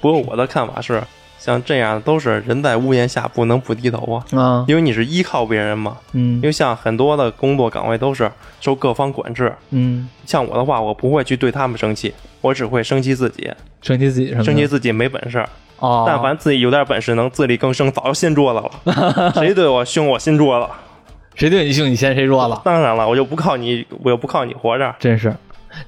[0.00, 1.02] 不过我的看法是。
[1.38, 13.48] 像这样都是人在屋檐下不能不低头啊，啊，因为你是依靠别人嘛，嗯因为像很多的工作岗位都是受各方管制，嗯，像我的话，我不会去对他们生气，我只会生气自己，
[13.80, 14.42] 生气自己什么？
[14.42, 15.44] 生气自己没本事。
[15.78, 19.32] 哦，但凡自己有点本事，能自力更生，早就掀桌子了。
[19.36, 20.72] 谁对我凶，我掀桌子。
[21.36, 22.60] 谁对你凶，你先谁桌子？
[22.64, 24.92] 当然了，我就不靠你，我又不靠你活着。
[24.98, 25.32] 真是，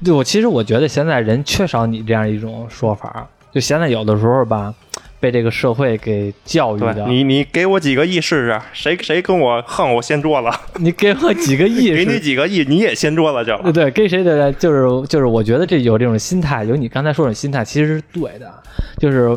[0.05, 4.73] 对我其实我觉得现在人缺少你这样一种说法，就现在有的时候吧。
[5.21, 10.49] 被这个社会给教育的，你你给我几个亿试试，谁谁跟我横，我掀桌子。
[10.79, 13.73] 你给我几个亿， 给你几个亿，你也掀桌子去了。
[13.73, 14.53] 对，跟谁的？
[14.53, 18.49] 就是就是，我觉得这有这种心态，有你刚才说这种心态，其实是对的。
[18.99, 19.37] 就是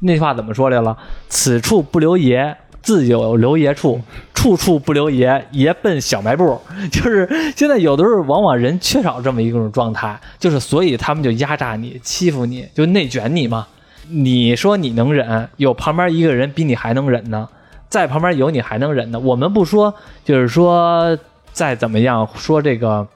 [0.00, 0.96] 那句话怎么说来了？
[1.28, 3.98] 此处不留爷，自有留爷处；
[4.34, 6.60] 处处不留爷，爷奔小卖部。
[6.92, 7.26] 就是
[7.56, 13.66] 现在有的时候，往往人缺少这么一种状态，就是所以他们就压榨你、欺负你，就内卷你嘛。
[14.10, 17.48] 你说你能忍，有旁边一个人比你还能忍呢，
[17.88, 19.18] 在旁边有你还能忍呢。
[19.18, 19.94] 我们不说，
[20.26, 21.18] 就是说
[21.52, 23.08] 再怎么样说这个，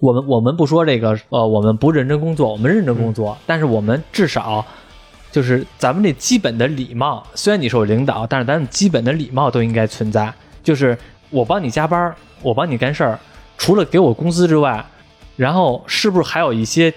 [0.00, 4.62] 我们我们不说这个，呃，我们不认真工作，我们认真工作，但是我们至少
[5.34, 7.26] 就是咱们这基本的礼貌。
[7.34, 10.32] 虽然你是我领导，但是咱们基本的礼貌都应该存在。
[10.62, 10.96] 就是
[11.30, 13.18] 我帮你加班，我帮你干事儿，
[13.58, 14.84] 除了给我工资之外，
[15.34, 16.94] 然后是不是还有一些？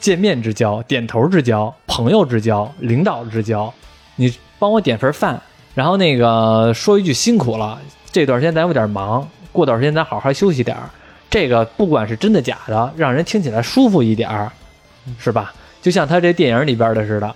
[0.00, 3.72] 见面之交、点头之交、朋友之交、领导之交，
[4.16, 5.40] 你帮我点份饭，
[5.74, 7.80] 然后那个说一句辛苦了，
[8.12, 10.90] 这段时间咱有点忙，过段时间咱好好休息点儿。
[11.30, 14.52] 这个不管是真的假的，让人听起来舒服一点儿，
[15.18, 15.54] 是吧？
[15.80, 17.34] 就像他这电影里边的似的，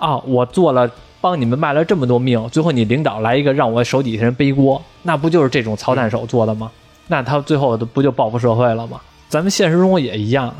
[0.00, 0.90] 啊，我做了
[1.20, 6.70] 帮你们卖了这么多命，最后你领导来一个让我手底下人背锅，那不就是这种操蛋手做的吗？
[7.06, 9.00] 那他最后不就报复社会了吗？
[9.28, 10.52] 咱们现实中也一样。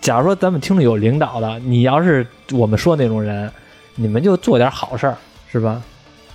[0.00, 3.50] 假如说咱们听着有领导的，你要是我们说那种人，
[3.96, 5.16] 你们就做点好事儿，
[5.50, 5.82] 是吧？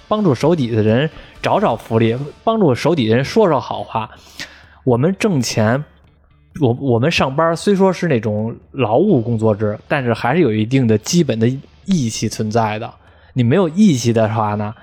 [0.08, 1.10] 帮助手底下的人
[1.42, 4.10] 找找福利，帮助手底下人说说好话。
[4.86, 5.84] 我们挣钱，
[6.62, 11.46] 我我们上班虽说是那种劳务工作制，但是还是有一定的基本的
[11.88, 12.94] 义气存在的。
[13.34, 14.74] 你没有义气的话呢，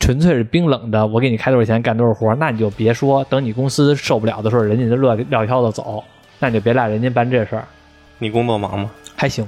[0.00, 3.24] 纯粹是冰冷的，我给你开多少钱干多少活，那你就别说。
[3.24, 6.02] 等你公司受不了的时候，人家就撂撂挑子走，
[6.38, 7.64] 那你就别赖人家办这事儿。
[8.18, 8.90] 你工作忙吗？
[9.16, 9.46] 还行，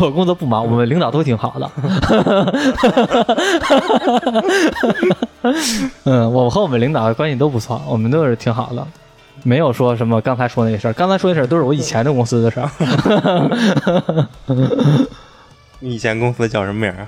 [0.00, 1.70] 我工作不忙，我们领导都挺好的。
[6.04, 8.86] 嗯，我和我们领导关系都不错，我们都是挺好的，
[9.42, 10.92] 没有说什么刚才说那事儿。
[10.92, 12.68] 刚才说那事儿都是我以前的公司的事儿。
[15.80, 17.06] 你以前公司叫什么名儿？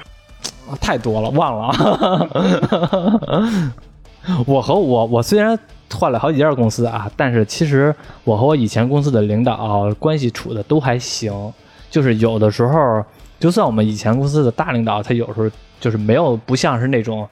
[0.80, 1.74] 太多了，忘了。
[4.46, 5.58] 我和我，我虽然。
[5.92, 7.92] 换了好几家公司啊，但是其实
[8.22, 11.52] 我和我以前公司的领导关系处的都还行，
[11.90, 13.04] 就是有的时候，
[13.40, 15.50] 就算我们以前公司的大领导，他有时候
[15.80, 17.28] 就是没有不像是那种，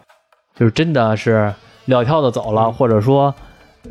[0.56, 3.32] 就是真的是撂挑子走了，或者说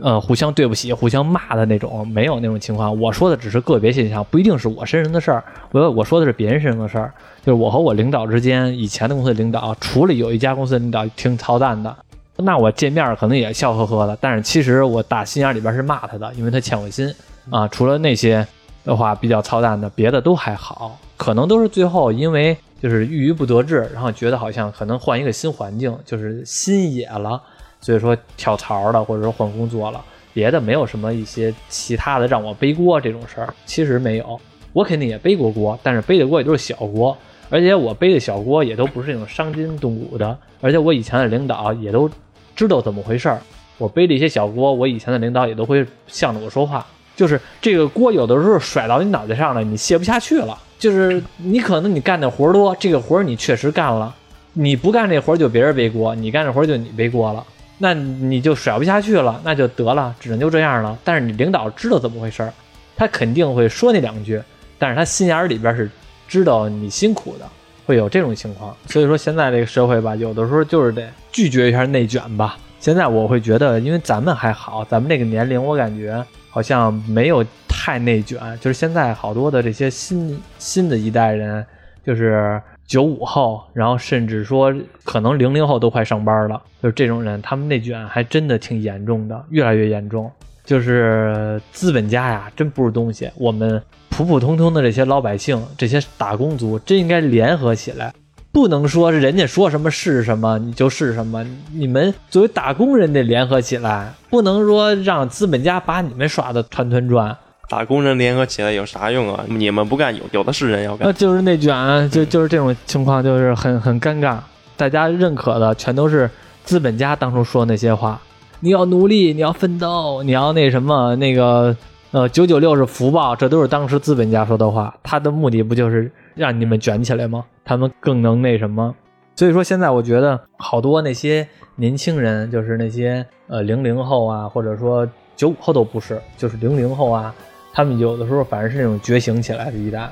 [0.02, 3.00] 呃互相对不起、互相骂的那种，没有那种情况。
[3.00, 5.44] 我说的只是个别现象，不一定是我身上的事儿。
[5.72, 7.14] 我我说的是别人身上的事儿，
[7.46, 11.96] 就是我和我领导之间，以前的公司的领导，除了有一家公司领导挺操蛋的。
[12.38, 17.12] 那我见面可能也笑呵呵的，但是其实我打心眼里边是骂他的，因为他欠我心
[17.50, 17.68] 啊。
[17.70, 18.46] 除了那些
[18.84, 27.42] 的话比较操蛋的，别的都还好，可能都是最后因为就是郁郁不得志，然后觉得好像可能换一个新环境，就是心野了，
[27.80, 30.04] 所以说跳槽了，或者说换工作了。
[30.34, 34.40] 别的没有什么一些其他的让我背锅这种事儿，其实没有，
[34.72, 37.18] 我肯定也背过锅，但是背的锅也都是小锅
[37.50, 42.10] 而且我背的小锅也都不是那种伤筋动骨的，而且我以前的领导也都
[42.56, 43.42] 知道怎么回事儿。
[43.78, 46.86] 我背的一些小锅，我以前的领导也都会向着我说话。
[47.16, 50.56] 就是这个锅有的时候甩到你脑袋上了，你卸不下去了。
[50.78, 54.14] 就是你可能你干的活多，这个活你确实干了，
[54.54, 57.44] 你不干这活就别人背锅，你干这活就你背锅了，
[57.78, 60.98] 那你就甩不下去了，那就得了，只能就这样了。
[61.04, 62.52] 但是你领导知道怎么回事儿，
[62.96, 64.42] 他肯定会说那两句，
[64.80, 65.90] 但是他心眼儿里边是
[66.28, 67.46] 知道你辛苦的，
[67.86, 68.76] 会有这种情况。
[68.88, 72.58] 所以说现在这个社会吧，有的时候就是得拒绝一下内卷吧。
[72.80, 78.40] 现在我会觉得，因为咱们还好，咱们这个年龄，我感觉好像没有太内卷。
[78.60, 81.66] 就是现在好多的这些新新的一代人，
[82.06, 84.74] 就是九五后，然后甚至说
[85.04, 90.32] 可能零零后都快上班了，就是这种人，他们内卷还真的挺严重的，越来越严重。
[90.64, 93.30] 就是资本家呀，真不是东西。
[93.36, 98.14] 我们普普通通的这些老百姓，这些打工族，真应该联合起来。
[98.52, 101.46] 不能说人家说什么是什么，你就是什么。
[101.74, 107.38] 你们作为打工人得联合起来，不能说让资本家把你们耍的团团转。
[107.70, 109.44] 打工人联合起来有啥用啊？
[109.48, 111.06] 你们不干，有有的是人要干。
[111.06, 114.38] 那就是内卷，就就是这种情况，就是很很尴尬。
[114.78, 116.30] 大家认可的全都是
[116.64, 118.20] 资本家当初说那些话。
[118.62, 121.76] 你要努力，你要奋斗，你要那什么那个
[122.12, 124.96] 呃九九六是福报，这都是当时资本家说的话。
[125.04, 127.44] 他的目的不就是让你们卷起来吗？
[127.66, 128.96] 他们更能那什么。
[129.36, 137.36] 所以说现在我觉得好多那些年轻人，就是那些呃零零后啊，或者说九五后都不是，就是零零后啊，
[137.74, 140.10] 他们有的时候反而是那种觉醒起来的一代，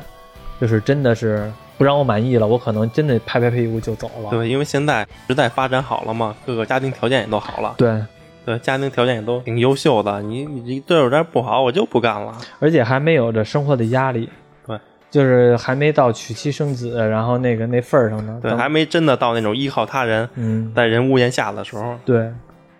[0.59, 4.29] 就是真的是不让我满意了，我可能真的拍拍屁股就走了。
[4.29, 7.75] 对，因为现在时代发展好了嘛，各个家庭条件也都好了。
[7.77, 8.01] 对。
[8.45, 12.31] 对，家庭条件也都挺优秀的，你你这有点不好，我就不干了。
[12.59, 14.29] 而且还没有这生活的压力，
[14.67, 14.79] 对，
[15.09, 18.39] 就是还没到娶妻生子，然后那个那份儿上呢。
[18.43, 21.95] 对，还没真的到那种依靠他人，嗯，在人屋檐下的时候。
[22.05, 22.31] 对，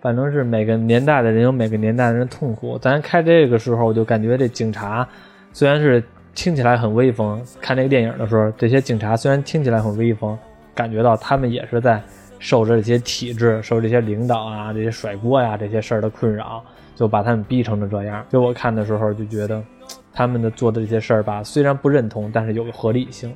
[0.06, 2.78] 反正是每个年代的人有每个年代的人痛苦。
[2.78, 5.08] 咱开这个时候，我就感觉这警察
[5.52, 6.04] 虽然是
[6.36, 10.38] 听起来很威风，看这个电影的时候，这些警察虽然听起来很威风，
[10.76, 12.00] 感觉到他们也是在。
[12.38, 18.24] 受着这些体制、受这些领导啊、这些甩锅呀这些事儿的困扰，就把他们逼成了这样。
[18.30, 19.64] 就我看的时候就觉得，
[20.14, 23.34] 他们的做的这些事儿吧，虽然不认同，但是有合理性。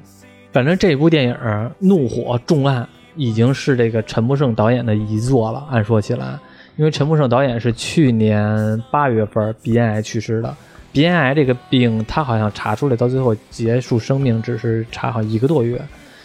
[0.51, 1.33] 反正这部电影
[1.79, 2.83] 《怒火重案》
[3.15, 5.65] 已经是这个陈木胜导演的遗作了。
[5.71, 6.37] 按说起来，
[6.79, 10.55] 因为陈木胜导演是去年八月份鼻咽癌去世的。
[10.93, 15.77] 鼻咽癌这个病，他好像查出来到最后结束生命只是差好一个多月。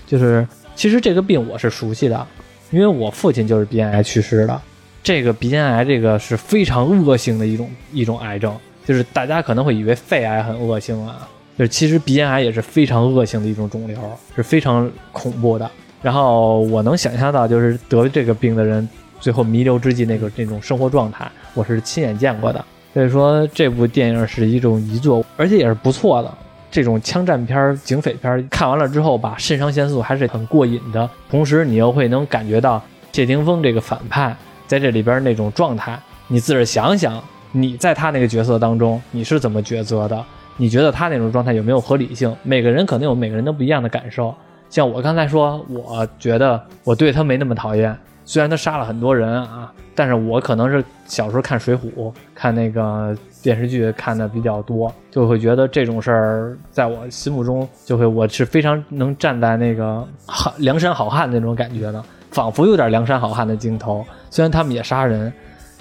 [0.07, 0.47] 就是
[0.77, 2.25] 其实这个病我是熟悉的。
[2.71, 4.61] 因为我父亲就是鼻咽癌去世的，
[5.03, 11.29] 这个鼻咽癌这个是非常恶性的一种一种癌症，就是大家可能会以为肺癌很恶性啊，
[11.59, 13.99] 就是其实鼻咽癌也是非常恶性的一种肿瘤，
[14.37, 15.69] 是非常恐怖的。
[16.01, 18.89] 然后我能想象到，就是得这个病的人
[19.25, 22.63] 最后弥留之际那个那种生活状态，我是亲眼见过的。
[22.93, 26.31] 所以说这部电影是一种遗作，而且也是不错的。
[26.71, 31.09] 这种枪战片、警匪片看完了之后吧，肾上腺素还是很过瘾的。
[31.31, 35.99] 同时，你又会能感觉到谢霆锋这个反派在这里边那种状态。
[36.29, 40.23] 你自个儿想想，你在他那个角色当中，你是怎么抉择的？
[40.59, 42.37] 你觉得他那种状态有没有合理性？
[42.43, 44.35] 每个人可能有每个人都不一样的感受。
[44.69, 51.91] 像我刚才说，我觉得我对他没那么讨厌，虽然他杀了很多人啊，但是我可能是小时候看《水浒》，
[52.35, 53.17] 看那个。
[53.45, 64.03] 电视剧看的比较多，就会觉得这种事儿在我心目中就会，我是非常能站在那个好梁山好汉那种感觉的，仿佛有点梁山好汉的镜头。
[64.31, 65.31] 虽然他们也杀人，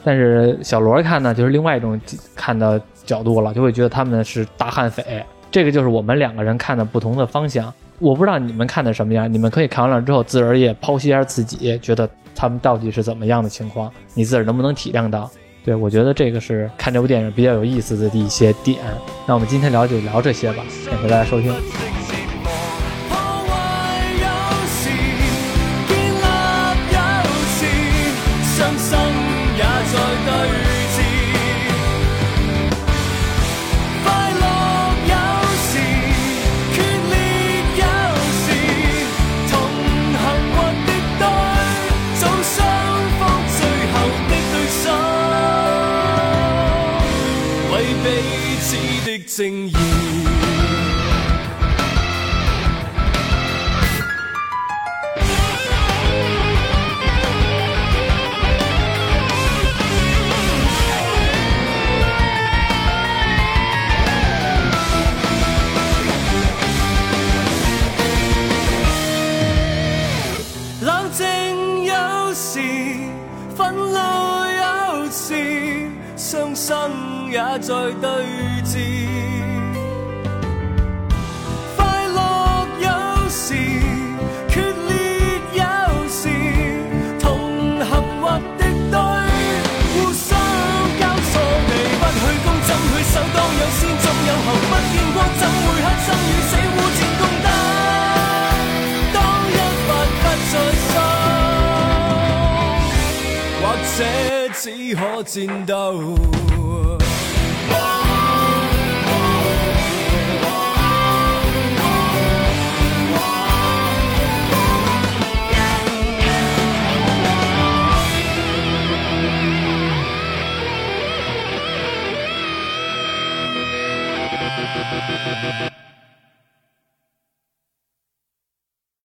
[0.03, 1.97] 但是小罗看呢，就是另外一种
[2.35, 5.23] 看的角度了，就会觉得他们是大悍匪。
[5.49, 7.73] 这个就是我们两个人看的不同的方向。
[7.99, 15.29] 我不知道你们看的什么样，你们可以看完了之后自个儿也剖析一下自己，觉得他们到底是怎么样的情况，你自个儿能不能体谅到？
[15.63, 18.79] 对，我觉得这个是看这部电影比较有意思的一些点。
[19.25, 21.53] 那我们今天聊就聊这些吧，感谢大家收听。